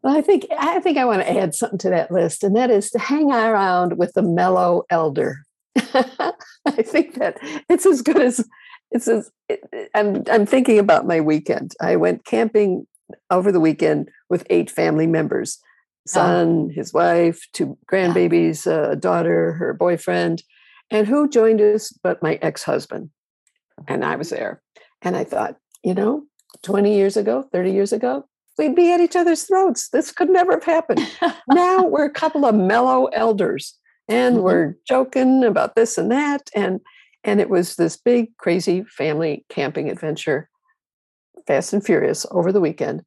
[0.06, 2.70] Well, I think I think I want to add something to that list, and that
[2.70, 5.40] is to hang around with the mellow elder.
[5.76, 7.40] I think that
[7.70, 8.48] it's as good as
[8.92, 11.74] it's as it- I'm I'm thinking about my weekend.
[11.82, 12.86] I went camping
[13.32, 16.02] over the weekend with eight family members: oh.
[16.06, 20.44] son, his wife, two grandbabies, a daughter, her boyfriend,
[20.92, 23.10] and who joined us but my ex-husband.
[23.88, 24.62] And I was there,
[25.02, 26.26] and I thought, you know,
[26.62, 28.26] 20 years ago, 30 years ago,
[28.58, 29.90] we'd be at each other's throats.
[29.90, 31.08] This could never have happened.
[31.50, 34.42] now we're a couple of mellow elders and Mhm.
[34.44, 36.50] we're joking about this and that.
[36.56, 36.82] And
[37.24, 40.48] and it was this big, crazy family camping adventure,
[41.48, 43.04] fast and furious over the weekend.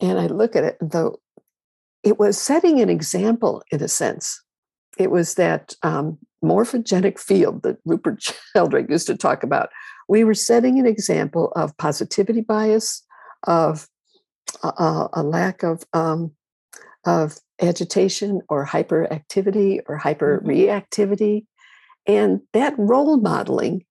[0.00, 1.18] And I look at it, and though
[2.02, 4.42] it was setting an example in a sense.
[4.98, 8.22] It was that um, morphogenic field that Rupert
[8.54, 9.70] Sheldrake used to talk about.
[10.08, 13.02] We were setting an example of positivity bias,
[13.44, 13.88] of
[14.62, 16.32] a, a- a lack of um,
[17.06, 21.44] of agitation or hyperactivity or hyperreactivity,
[22.06, 23.84] and that role modeling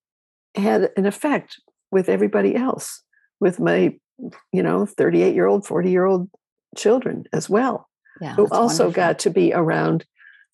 [0.56, 1.60] had an effect
[1.92, 3.02] with everybody else,
[3.40, 3.94] with my
[4.52, 6.30] you know 38 year old 40 year old
[6.78, 7.90] children as well
[8.22, 8.92] yeah who also wonderful.
[8.94, 10.06] got to be around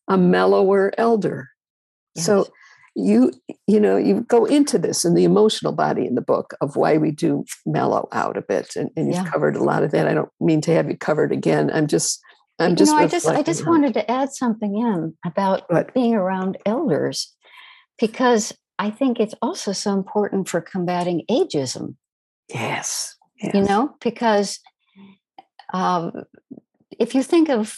[0.07, 1.49] a mellower elder
[2.17, 2.49] so Yes.
[2.99, 3.31] You
[3.67, 6.97] you know you go into this in the emotional body in the book of why
[6.97, 9.31] we do mellow out a bit and, and you've Yeah.
[9.31, 12.19] covered a lot of that i don't mean to have you covered again i'm just
[12.59, 15.93] i'm you just know i just i just wanted to add something in about What?
[15.93, 17.35] being around elders
[17.99, 21.95] because I think it's also so important for combating ageism.
[22.47, 23.15] Yes.
[23.41, 23.53] yes.
[23.53, 24.59] You know, because
[25.73, 26.23] um,
[26.97, 27.77] if you think of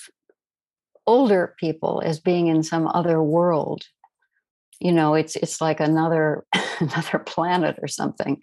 [1.07, 3.86] older people as being in some other world,
[4.82, 6.46] you know, it's it's like another
[6.80, 8.42] another planet or something.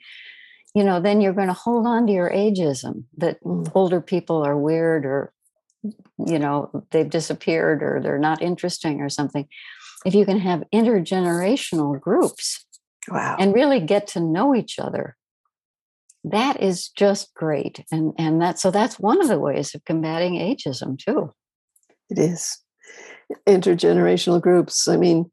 [0.74, 3.70] You know, then you're going to hold on to your ageism that Mm.
[3.74, 5.32] older people are weird or
[6.26, 9.46] you know they've disappeared or they're not interesting or something
[10.04, 12.66] if you can have intergenerational groups
[13.08, 13.36] Wow.
[13.38, 15.16] and really get to know each other
[16.24, 20.34] that is just great and and that so that's one of the ways of combating
[20.34, 21.32] ageism too
[22.10, 22.58] it is.
[23.46, 24.88] Intergenerational groups.
[24.88, 25.30] I mean,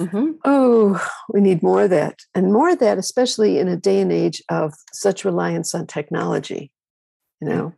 [0.00, 0.34] Mhm.
[0.44, 2.18] oh, we need more of that.
[2.34, 6.72] And more of that, especially in a day and age of such reliance on technology,
[7.40, 7.72] you know,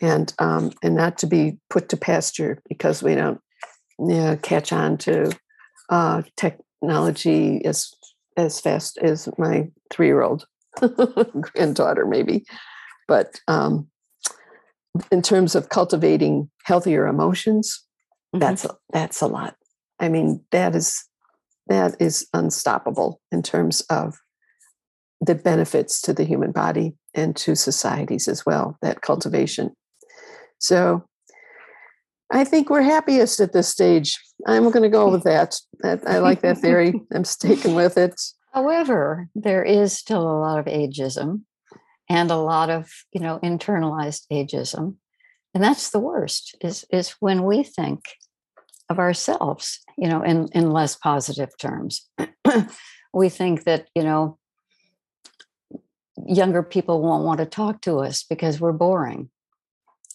[0.00, 3.40] and um, and not to be put to pasture because we don't
[3.98, 5.36] you know, catch on to
[5.90, 7.90] uh, technology as
[8.36, 10.46] as fast as my three year old
[11.40, 12.44] granddaughter, maybe.
[13.08, 13.88] But um,
[15.10, 17.84] in terms of cultivating healthier emotions,
[18.34, 18.40] Mhm.
[18.40, 19.56] that's a, that's a lot.
[19.98, 21.04] I mean, that is
[21.70, 24.18] that is unstoppable in terms of
[25.22, 28.76] the benefits to the human body and to societies as well.
[28.82, 29.70] That cultivation.
[30.58, 31.04] So,
[32.32, 34.18] I think we're happiest at this stage.
[34.46, 35.58] I'm going to go with that.
[35.84, 36.92] I like that theory.
[37.14, 38.20] I'm sticking with it.
[38.52, 41.42] however there is still a lot of ageism
[42.08, 44.96] and a lot of you know internalized ageism
[45.54, 48.00] and that's the worst is is when we think
[48.90, 52.10] of ourselves you know in in less positive terms
[53.14, 54.36] we think that you know
[56.26, 59.30] younger people won't want to talk to us because we're boring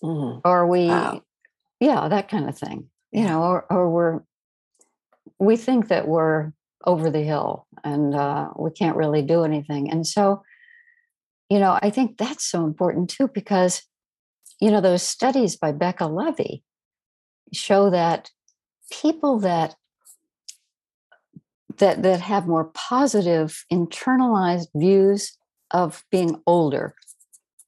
[0.03, 0.41] Mhm.
[0.43, 1.21] or we Wow.
[1.79, 4.19] yeah that kind of thing you know or, or we're
[5.39, 6.51] we think that we're
[6.85, 10.43] over the hill and uh, we can't really do anything and so
[11.49, 13.81] you know i think that's so important too because
[14.59, 16.61] you know those studies by becca levy
[17.53, 18.29] show that
[18.91, 19.75] people that
[21.77, 25.37] that that have more positive internalized views
[25.71, 26.95] of being older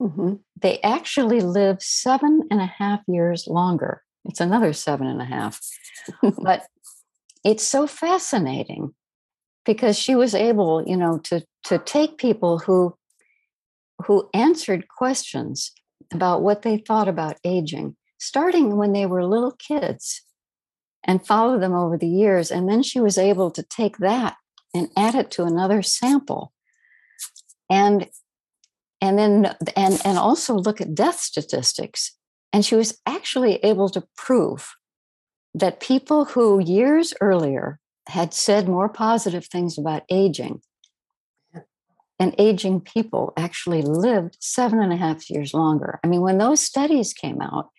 [0.02, 0.42] Mhm.
[0.62, 4.04] they actually live seven and a half years longer.
[4.26, 5.60] It's another seven and a half.
[6.42, 6.68] but
[7.44, 8.94] it's so fascinating
[9.66, 12.96] because she was able, you know, to to take people who
[14.06, 15.72] who answered questions
[16.14, 20.22] about what they thought about aging, starting when they were little kids,
[21.08, 22.52] and follow them over the years.
[22.52, 24.36] And then she was able to take that
[24.74, 26.52] and add it to another sample.
[27.70, 28.10] And
[29.02, 32.16] and then and and also look at death statistics
[32.54, 34.76] and she was actually able to prove
[35.54, 40.62] that people who years earlier had said more positive things about aging
[42.20, 46.62] and aging people actually lived seven and a half years longer i mean when those
[46.62, 47.70] studies came out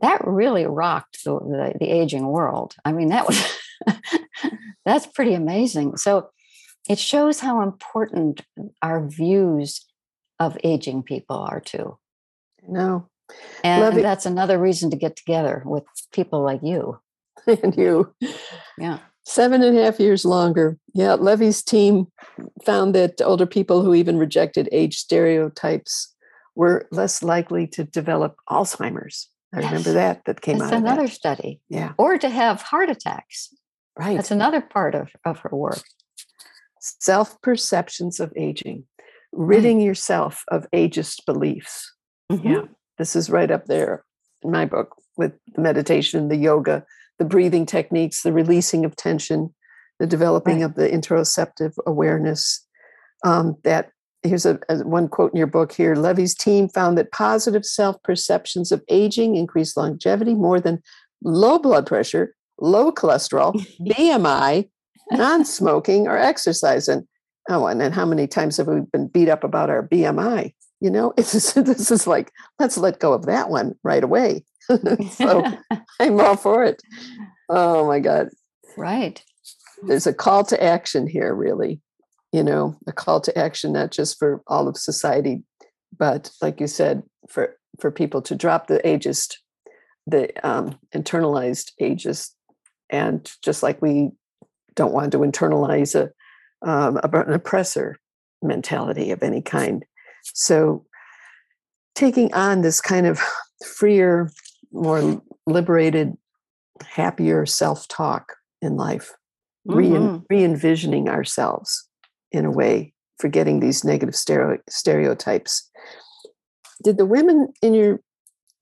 [0.00, 3.58] that really rocked the, the, the aging world i mean that was
[4.84, 6.30] that's pretty amazing so
[6.88, 8.40] it shows how important
[8.82, 9.86] our views
[10.40, 11.98] of aging people are too.
[12.66, 13.08] No,
[13.62, 16.98] And Levy- that's another reason to get together with people like you.
[17.46, 18.12] and you.
[18.76, 18.98] Yeah.
[19.24, 20.78] Seven and a half years longer.
[20.94, 22.08] Yeah, Levy's team
[22.64, 26.12] found that older people who even rejected age stereotypes
[26.56, 29.28] were less likely to develop Alzheimer's.
[29.54, 31.12] I remember that that came That's out of another that.
[31.12, 31.60] study.
[31.68, 33.52] Yeah, Or to have heart attacks.
[33.98, 34.16] right.
[34.16, 35.82] That's another part of, of her work.
[36.80, 38.84] Self perceptions of aging,
[39.32, 41.92] ridding yourself of ageist beliefs.
[42.32, 42.48] Mm-hmm.
[42.48, 42.62] Yeah,
[42.96, 44.04] this is right up there
[44.42, 46.84] in my book with the meditation, the yoga,
[47.18, 49.54] the breathing techniques, the releasing of tension,
[49.98, 50.64] the developing Right.
[50.64, 52.66] of the interoceptive awareness.
[53.22, 53.90] Um, that
[54.22, 55.94] here's a, a- one quote in your book here.
[55.94, 60.82] Levy's team found that positive self perceptions of aging increase longevity more than
[61.22, 64.68] low blood pressure, low cholesterol, BMI,
[65.12, 66.88] non-smoking, or exercise.
[66.88, 67.06] And
[67.48, 70.54] oh, and then how many times have we been beat up about our BMI?
[70.80, 74.44] You know, it's just, this is like let's let go of that one right away.
[75.10, 75.44] so
[75.98, 76.80] I'm all for it.
[77.48, 78.28] Oh my God.
[78.76, 79.22] right.
[79.82, 81.80] There's a call to action here, really.
[82.32, 85.42] You know, a call to action, not just for all of society,
[85.96, 89.34] but like you said, for for people to drop the ageist,
[90.06, 92.30] the um, internalized ageist,
[92.88, 94.10] and just like we
[94.74, 96.10] don't want to internalize a
[96.68, 97.98] um, an oppressor
[98.42, 99.84] mentality of any kind.
[100.22, 100.86] So,
[101.94, 103.20] taking on this kind of
[103.64, 104.30] freer,
[104.72, 106.16] more liberated,
[106.82, 109.14] happier self talk in life
[109.66, 110.18] mm-hmm.
[110.28, 111.88] re envisioning ourselves
[112.32, 115.68] in a way, forgetting these negative stereo- stereotypes.
[116.82, 118.00] Did the women in your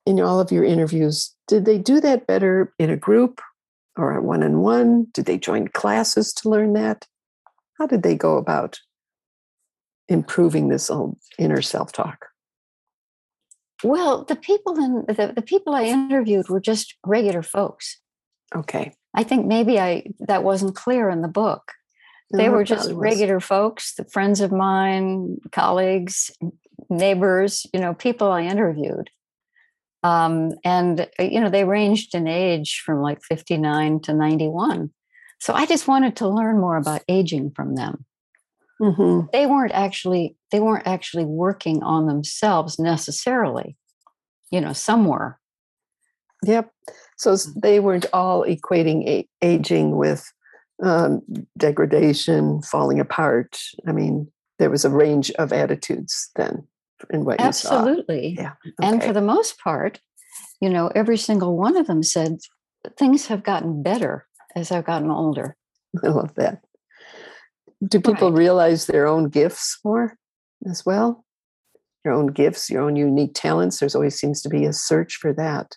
[0.06, 3.40] in all of your interviews did they do that better in a group
[3.96, 5.08] or a one on one?
[5.12, 7.06] Did they join classes to learn that?
[7.78, 8.78] How did they go about
[10.08, 12.26] improving this old inner self talk?
[13.82, 17.98] Well, the people in the, the people I interviewed were just regular folks.
[18.54, 18.94] Okay.
[19.14, 21.72] I think maybe I that wasn't clear in the book.
[22.32, 26.30] They no, were just regular folks, the friends of mine, colleagues,
[26.90, 29.10] neighbors, you know, people I interviewed.
[30.02, 34.90] Um, and uh, you know, they ranged in age from like 59 to 91.
[35.40, 38.04] So I just wanted to learn more about aging from them.
[38.80, 39.26] Mm-hmm.
[39.32, 43.76] They weren't actually they weren't actually working on themselves necessarily.
[44.50, 45.38] You know, somewhere.
[46.44, 46.70] Yep.
[47.16, 50.32] So they weren't all equating a- aging with
[50.82, 51.22] um,
[51.56, 53.58] degradation, falling apart.
[53.86, 56.66] I mean, there was a range of attitudes then
[57.10, 57.48] in what Absolutely.
[57.48, 57.78] you saw.
[57.78, 58.36] Absolutely.
[58.38, 58.52] Yeah.
[58.66, 58.88] Okay.
[58.88, 60.00] And for the most part,
[60.60, 62.38] you know, every single one of them said
[62.96, 64.26] things have gotten better
[64.56, 65.56] as I've gotten older.
[66.04, 66.62] I love that.
[67.86, 68.38] Do people right.
[68.38, 70.16] realize their own gifts more
[70.68, 71.24] as well?
[72.04, 73.78] Your own gifts, your own unique talents.
[73.78, 75.76] There's always seems to be a search for that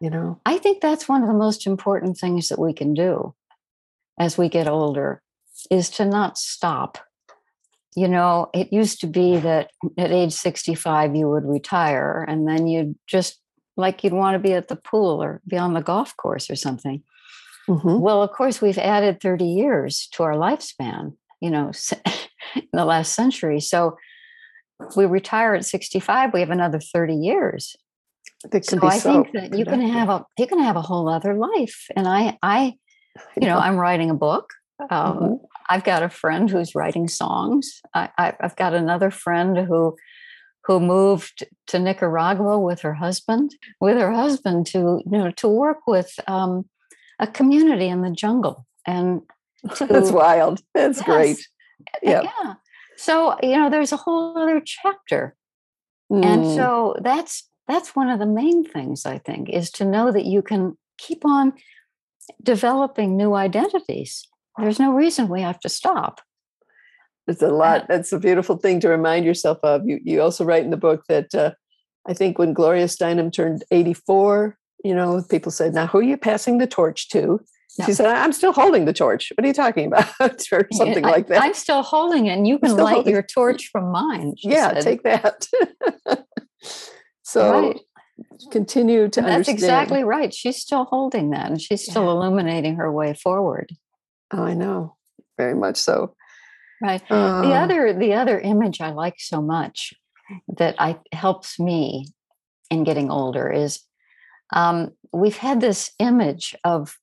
[0.00, 3.34] you know i think that's one of the most important things that we can do
[4.18, 5.22] as we get older
[5.70, 6.98] is to not stop
[7.96, 12.66] you know it used to be that at age 65 you would retire and then
[12.66, 13.40] you'd just
[13.76, 16.56] like you'd want to be at the pool or be on the golf course or
[16.56, 17.02] something
[17.68, 17.98] mm-hmm.
[17.98, 21.72] well of course we've added 30 years to our lifespan you know
[22.54, 23.96] in the last century so
[24.96, 27.76] we retire at 65 we have another 30 years
[28.62, 31.34] so I so think that you can have a you can have a whole other
[31.34, 31.88] life.
[31.96, 32.74] And I I
[33.40, 34.52] you know I'm writing a book.
[34.80, 35.34] Um, mm-hmm.
[35.68, 37.80] I've got a friend who's writing songs.
[37.94, 39.96] I, I, I've got another friend who
[40.64, 45.78] who moved to Nicaragua with her husband, with her husband to you know to work
[45.86, 46.68] with um,
[47.18, 48.66] a community in the jungle.
[48.86, 49.22] And
[49.76, 50.60] to, that's wild.
[50.74, 51.48] That's yes, great.
[52.02, 52.24] Yep.
[52.24, 52.54] Yeah.
[52.96, 55.34] So you know, there's a whole other chapter,
[56.10, 56.24] mm.
[56.24, 60.24] and so that's that's one of the main things i think is to know that
[60.24, 61.52] you can keep on
[62.42, 64.26] developing new identities
[64.58, 66.20] there's no reason we have to stop
[67.26, 70.64] it's a lot that's a beautiful thing to remind yourself of you you also write
[70.64, 71.52] in the book that uh,
[72.06, 76.16] i think when gloria steinem turned 84 you know people said now who are you
[76.16, 77.40] passing the torch to
[77.78, 77.84] no.
[77.84, 79.30] She said, I'm still holding the torch.
[79.36, 80.42] What are you talking about?
[80.50, 81.42] or something I, like that.
[81.42, 84.34] I'm still holding it, and you can light your torch from mine.
[84.38, 84.82] Yeah, said.
[84.82, 85.46] take that.
[87.28, 87.80] So right.
[88.50, 89.58] Continue to That's understand.
[89.58, 90.32] exactly right.
[90.32, 92.10] She's still holding that and she's still yeah.
[92.10, 93.70] illuminating her way forward.
[94.32, 94.96] Oh, I know.
[95.36, 96.14] Very much so.
[96.82, 97.02] Right.
[97.10, 99.94] Uh, the other the other image I like so much
[100.56, 102.06] that I helps me
[102.70, 103.80] in getting older is
[104.52, 106.96] um, we've had this image of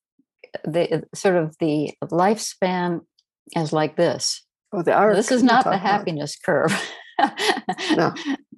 [0.63, 3.01] the sort of the lifespan
[3.55, 4.43] as like this.
[4.71, 5.15] Oh, the arc.
[5.15, 6.69] This is not the happiness about.
[6.69, 6.91] curve.
[7.95, 8.13] no.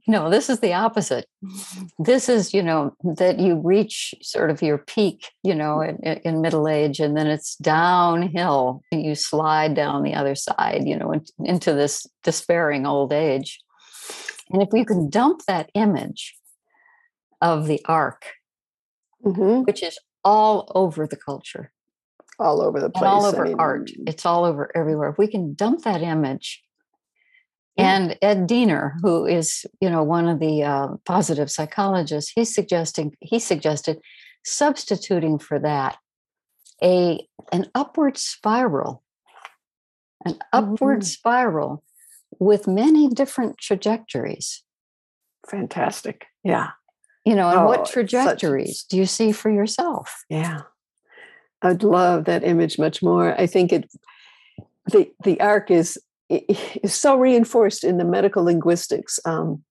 [0.10, 1.28] No, this is the opposite.
[2.00, 6.42] This is, you know, that you reach sort of your peak, you know, in, in
[6.42, 11.14] middle age, and then it's downhill and you slide down the other side, you know,
[11.40, 13.60] into this despairing old age.
[14.52, 16.38] And if you can dump that image
[17.42, 18.28] of the arc,
[19.26, 19.64] mm-hmm.
[19.64, 21.72] which is all over the culture,
[22.40, 25.10] all over the place, all over I mean, art, it's all over everywhere.
[25.10, 26.64] If we can dump that image
[27.78, 33.16] and Ed Diener, who is, you know, one of the uh, positive psychologists, he's suggesting
[33.22, 34.00] he suggested
[34.44, 35.98] substituting for that
[36.84, 39.04] a an upward spiral,
[40.26, 41.06] an upward mm-hmm.
[41.06, 41.84] spiral
[42.40, 44.64] with many different trajectories.
[45.48, 46.26] Fantastic.
[46.44, 46.72] Yeah.
[47.26, 48.88] You know, and oh, what trajectories such...
[48.90, 50.24] do you see for yourself?
[50.30, 50.62] Yeah.
[51.62, 53.40] I'd love that image much more.
[53.40, 53.90] I think it
[54.88, 56.00] the the arc is
[56.30, 59.20] is so reinforced in the medical linguistics.
[59.26, 59.64] Um,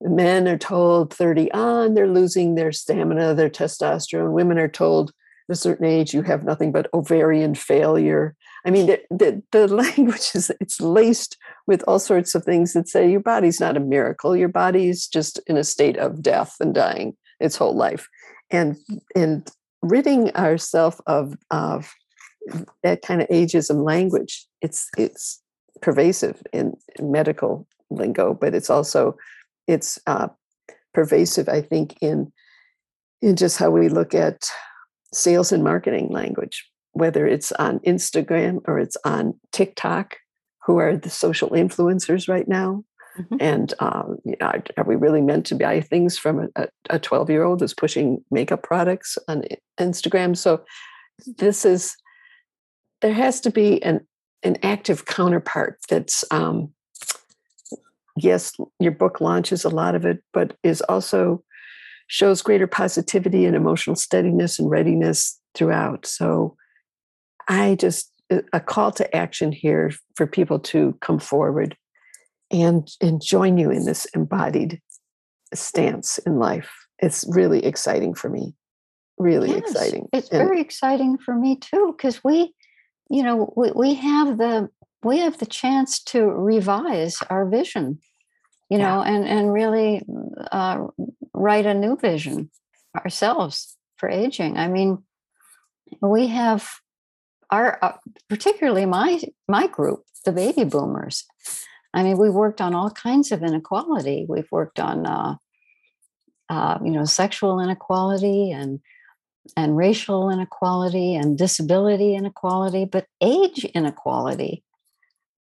[0.00, 4.32] men are told 30 on, they're losing their stamina, their testosterone.
[4.32, 5.12] Women are told
[5.48, 8.34] at a certain age, you have nothing but ovarian failure.
[8.64, 11.36] I mean, the, the, the language is it's laced
[11.66, 14.36] with all sorts of things that say your body's not a miracle.
[14.36, 18.08] Your body is just in a state of death and dying its whole life.
[18.50, 18.76] And
[19.16, 19.50] and
[19.82, 21.92] ridding ourselves of of
[22.82, 25.41] that kind of ageism language, it's it's
[25.82, 29.16] pervasive in, medical lingo, but it's also
[29.68, 30.28] it's uh,
[30.94, 32.32] pervasive, I think, in
[33.20, 34.48] in just how we look at
[35.12, 36.68] sales and marketing language.
[36.94, 40.16] whether it's on Instagram or it's on TikTok,
[40.66, 42.84] who are the social influencers right now.
[43.18, 43.36] Mm-hmm.
[43.40, 46.50] And um, you know, are we really meant to buy things from
[46.90, 49.44] a 12 year old who's pushing makeup products on
[49.78, 50.36] Instagram?
[50.36, 50.64] So
[51.38, 51.96] this is,
[53.00, 54.06] there has to be an,
[54.42, 56.72] an active counterpart that's, um,
[58.16, 61.42] yes, your book launches a lot of it, but is also
[62.08, 66.06] shows greater positivity and emotional steadiness and readiness throughout.
[66.06, 66.56] So
[67.48, 68.10] I just,
[68.52, 71.76] a call to action here for people to come forward
[72.50, 74.80] and and join you in this embodied
[75.54, 76.70] stance in life.
[76.98, 78.54] It's really exciting for me.
[79.18, 80.08] Really yes, exciting.
[80.12, 82.54] It's and, very exciting for me too because we,
[83.12, 84.70] you know, we, we have the
[85.02, 87.98] we have the chance to revise our vision,
[88.70, 88.88] you yeah.
[88.88, 90.02] know, and and really
[90.50, 90.86] uh,
[91.34, 92.50] write a new vision
[92.96, 94.56] ourselves for aging.
[94.56, 95.04] I mean,
[96.00, 96.70] we have
[97.50, 97.98] our uh,
[98.30, 101.26] particularly my my group, the baby boomers.
[101.92, 104.24] I mean, we worked on all kinds of inequality.
[104.26, 105.34] We've worked on, uh,
[106.48, 108.80] uh, you know, sexual inequality and
[109.56, 114.62] and racial inequality and disability inequality, but age inequality.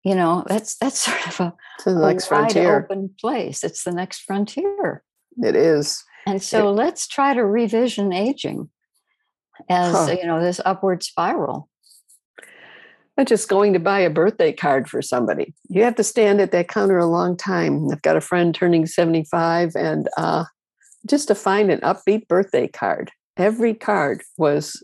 [0.03, 2.79] You know, that's that's sort of a, a wide frontier.
[2.79, 3.63] open place.
[3.63, 5.03] It's the next frontier.
[5.37, 6.03] It is.
[6.25, 8.69] And so it, let's try to revision aging
[9.69, 10.15] as huh.
[10.19, 11.69] you know this upward spiral
[13.17, 15.53] not just going to buy a birthday card for somebody.
[15.69, 17.89] You have to stand at that counter a long time.
[17.91, 20.45] I've got a friend turning 75, and uh,
[21.07, 24.81] just to find an upbeat birthday card, every card was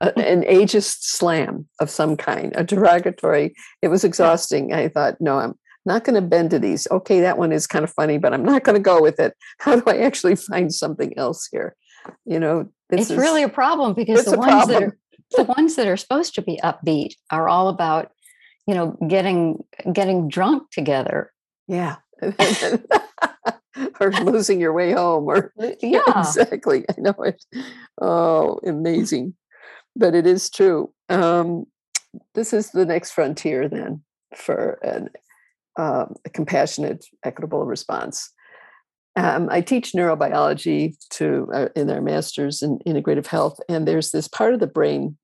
[0.00, 0.20] a, hmm.
[0.20, 3.54] an ageist slam of some kind, a derogatory.
[3.82, 4.72] It was exhausting.
[4.72, 5.54] I thought, no, I'm
[5.86, 6.86] not going to bend to these.
[6.90, 9.34] Okay, that one is kind of funny, but I'm not going to go with it.
[9.58, 11.76] How do I actually find something else here?
[12.26, 14.68] You know, it's is, really a problem because the ones problem.
[14.74, 14.98] that are
[15.36, 18.10] the ones that are supposed to be upbeat are all about
[18.66, 21.32] you know getting getting drunk together
[21.66, 21.96] yeah
[24.00, 25.52] or losing your way home or
[25.82, 27.44] yeah exactly i know it
[28.00, 29.34] oh amazing
[29.96, 31.64] but it is true um,
[32.34, 34.02] this is the next frontier then
[34.34, 35.08] for an,
[35.76, 38.30] um, a compassionate equitable response
[39.16, 44.26] um, I teach neurobiology to uh, in our masters in integrative health, and there's this
[44.26, 45.16] part of the brain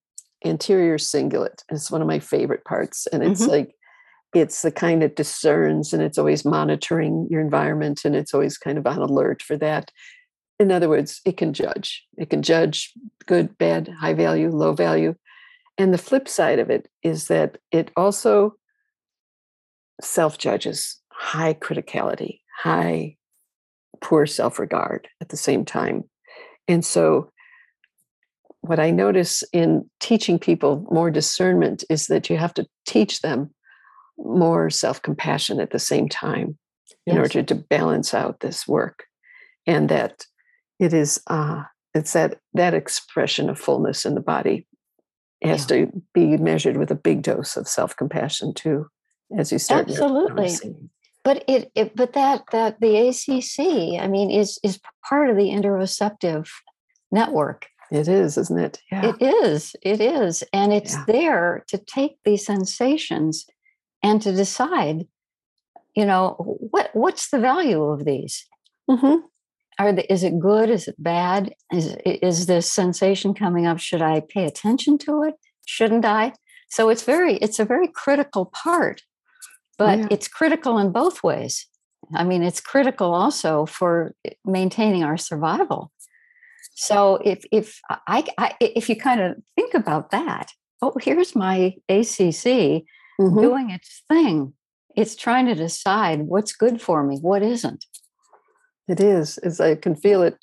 [0.45, 1.63] anterior cingulate.
[1.71, 3.07] It's one of my favorite parts.
[3.09, 3.51] And it's mm-hmm.
[3.51, 3.75] like,
[4.35, 8.79] it's the kind that discerns and it's always monitoring your environment and it's always kind
[8.79, 9.91] of on alert for that.
[10.59, 12.05] In other words, it can judge.
[12.17, 12.93] It can judge
[13.27, 15.15] good, bad, high value, low value.
[15.79, 18.55] And the flip side of it is that it also
[20.03, 23.17] self judges, high criticality, high
[24.01, 26.05] poor self regard at the same time.
[26.69, 27.31] And so
[28.61, 33.55] what I notice in teaching people more discernment is that you have to teach them
[34.25, 36.59] more self compassion at the same time
[37.07, 37.19] in yes.
[37.19, 39.05] order to balance out this work.
[39.67, 40.25] And that
[40.79, 41.65] it is, uh,
[41.95, 44.67] it's that, that expression of fullness in the body
[45.43, 45.87] has yeah.
[45.87, 48.89] to be measured with a big dose of self compassion too,
[49.37, 49.89] as you start.
[49.89, 50.51] Absolutely.
[51.23, 55.51] But it, it, but that that the ACC, I mean, is is part of the
[55.51, 56.49] interoceptive
[57.13, 58.81] network it is, isn't it?
[58.91, 59.11] Yeah.
[59.11, 59.75] It is.
[59.83, 60.45] It is.
[60.53, 61.05] And it's yeah.
[61.07, 63.47] there to take these sensations
[64.03, 65.07] and to decide,
[65.95, 66.35] you know,
[66.71, 68.47] what what's the value of these?
[68.89, 69.27] Mm-hmm.
[69.79, 70.69] Are the, is it good?
[70.71, 71.55] Is it bad?
[71.73, 73.79] Is is this sensation coming up?
[73.79, 75.35] Should I pay attention to it?
[75.67, 76.33] Shouldn't I?
[76.69, 79.03] So it's very it's a very critical part,
[79.79, 80.09] but yeah.
[80.11, 81.67] it's critical in both ways.
[82.15, 85.93] I mean, it's critical also for maintaining our survival.
[86.75, 91.75] So if if I, I if you kind of think about that, oh, here's my
[91.89, 92.85] ACC
[93.21, 93.41] mm-hmm.
[93.41, 94.55] doing its thing.
[94.97, 97.85] It's trying to decide what's good for me, what isn't.
[98.89, 100.37] It is, as I can feel it.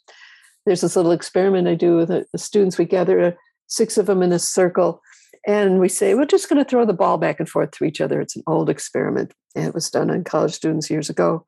[0.65, 2.77] There's this little experiment I do with the students.
[2.77, 5.01] We gather six of them in a circle,
[5.45, 8.01] and we say we're just going to throw the ball back and forth to each
[8.01, 8.21] other.
[8.21, 11.45] It's an old experiment, and it was done on college students years ago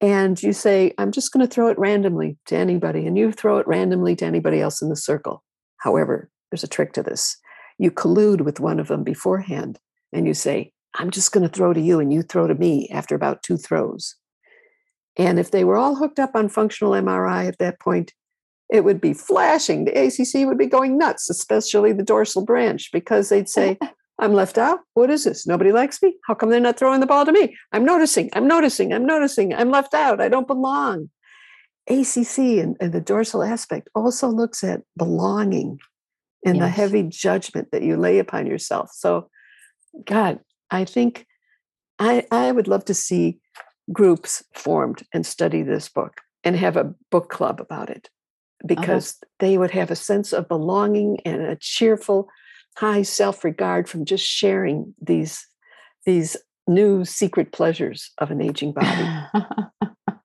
[0.00, 3.58] and you say, I'm just going to throw it randomly to anybody, and you throw
[3.58, 5.42] it randomly to anybody else in the circle.
[5.78, 7.36] However, there's a trick to this.
[7.78, 9.78] You collude with one of them beforehand,
[10.12, 12.88] and you say, I'm just going to throw to you, and you throw to me
[12.90, 14.16] after about two throws.
[15.16, 18.12] And if they were all hooked up on functional MRI at that point,
[18.70, 19.84] it would be flashing.
[19.84, 23.78] The ACC would be going nuts, especially the dorsal branch, because they'd say,
[24.18, 24.80] I'm left out.
[24.94, 25.46] What is this?
[25.46, 26.16] Nobody likes me?
[26.26, 27.56] How come they're not throwing the ball to me?
[27.72, 30.20] I'm noticing, I'm noticing, I'm noticing, I'm left out.
[30.20, 31.10] I don't belong.
[31.88, 35.78] ACC and, and the dorsal aspect also looks at belonging
[36.44, 38.90] and the heavy judgment that you lay upon yourself.
[38.92, 39.28] So,
[40.04, 40.40] God,
[40.70, 41.26] I think
[41.98, 43.38] I, I would love to see
[43.92, 48.66] groups formed and study this book and have a book club about it uh-huh.
[48.68, 52.28] because they would have a sense of belonging and a cheerful,
[52.76, 55.46] high self regard from just sharing these,
[56.04, 56.36] these
[56.66, 59.08] new secret pleasures of an aging body.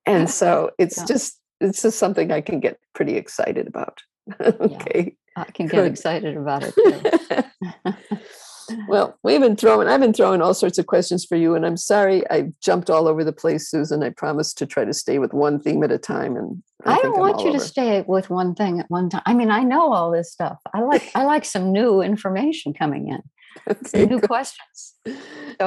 [0.06, 1.06] And so it's Yeah.
[1.06, 4.02] just, it's just something I can get pretty excited about.
[4.42, 5.16] okay.
[5.36, 5.92] I can get Good.
[5.92, 7.46] excited about it.
[8.88, 11.78] Well, we've been throwing, I've been throwing all sorts of questions for you, and I'm
[11.78, 14.04] sorry I jumped all over the place, Susan.
[14.04, 17.16] I promised to try to stay with one theme at a time, and I, think
[17.16, 19.22] don't want you to stay with one thing at one time.
[19.26, 20.60] I mean, I know all this stuff.
[20.74, 23.22] I like I like some new information coming in,
[23.70, 24.28] Okay, new good.
[24.30, 24.94] questions.
[25.06, 25.16] So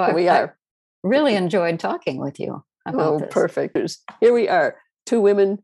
[0.03, 0.57] I, we I are.
[1.03, 3.29] really enjoyed talking with you Oh, this.
[3.33, 3.79] perfect.
[4.21, 4.77] Here we are,
[5.07, 5.59] two women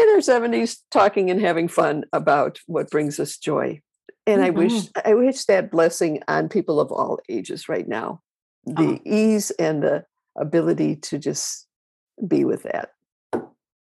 [0.00, 3.80] in our 70s talking and having fun about what brings us joy.
[4.26, 5.08] And I wish Mm-hmm.
[5.10, 8.20] I wish that blessing on people of all ages right now.
[8.66, 8.98] The Uh-huh.
[9.04, 10.04] ease and the
[10.38, 11.66] ability to just
[12.26, 12.90] be with that.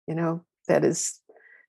[0.07, 1.19] You know, that is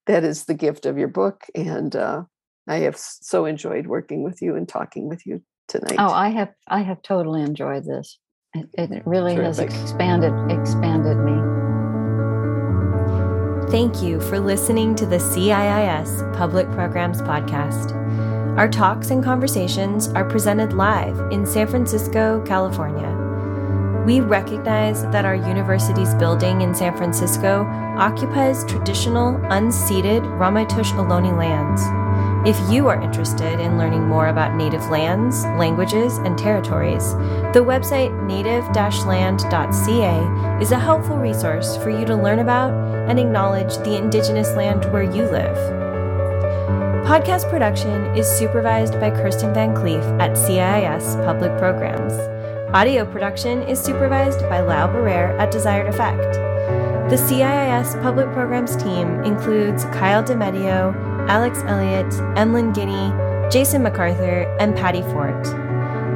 [0.07, 1.45] that is the gift of your book.
[1.55, 2.25] And uh,
[2.66, 5.97] I have so enjoyed working with you and talking with you tonight.
[5.99, 8.18] Oh, I have I have totally enjoyed this.
[8.55, 11.41] It, it really has expanded expanded me.
[13.70, 17.93] Thank you for listening to the CIIS Public Programs Podcast.
[18.57, 23.11] Our talks and conversations are presented live in San Francisco, California.
[24.07, 27.64] We recognize that our university's building in San Francisco
[27.98, 31.82] occupies traditional, unceded Ramaytush Ohlone lands.
[32.48, 37.12] If you are interested in learning more about Native lands, languages, and territories,
[37.55, 42.72] the website native-land.ca is a helpful resource for you to learn about
[43.09, 45.84] and acknowledge the Indigenous land where you live.
[47.05, 52.14] Podcast production is supervised by Kirsten Van Cleef at CIIS Public Programs.
[52.74, 56.32] Audio production is supervised by Lau Barrere at Desired Effect.
[57.11, 60.94] The CIIS Public Programs team includes Kyle DeMedio,
[61.28, 63.12] Alex Elliott, Emlyn Guinea,
[63.50, 65.46] Jason MacArthur, and Patty Fort.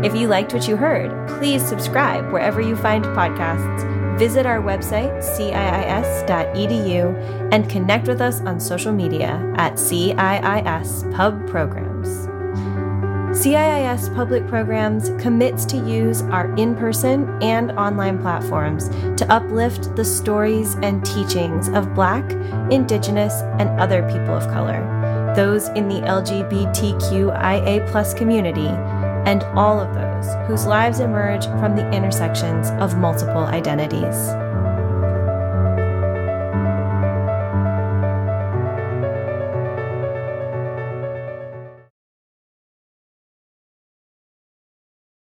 [0.03, 5.17] If you liked what you heard, please subscribe wherever you find podcasts, visit our website,
[5.23, 5.53] ciis.edu,
[7.53, 12.27] and connect with us on social media at CIIS Pub Programs.
[13.39, 20.05] CIIS Public Programs commits to use our in person and online platforms to uplift the
[20.05, 22.33] stories and teachings of Black,
[22.73, 24.83] Indigenous, and other people of color,
[25.37, 28.69] those in the LGBTQIA community,
[29.31, 29.95] and all of
[30.47, 34.48] whose lives emerge from the intersections of multiple identities.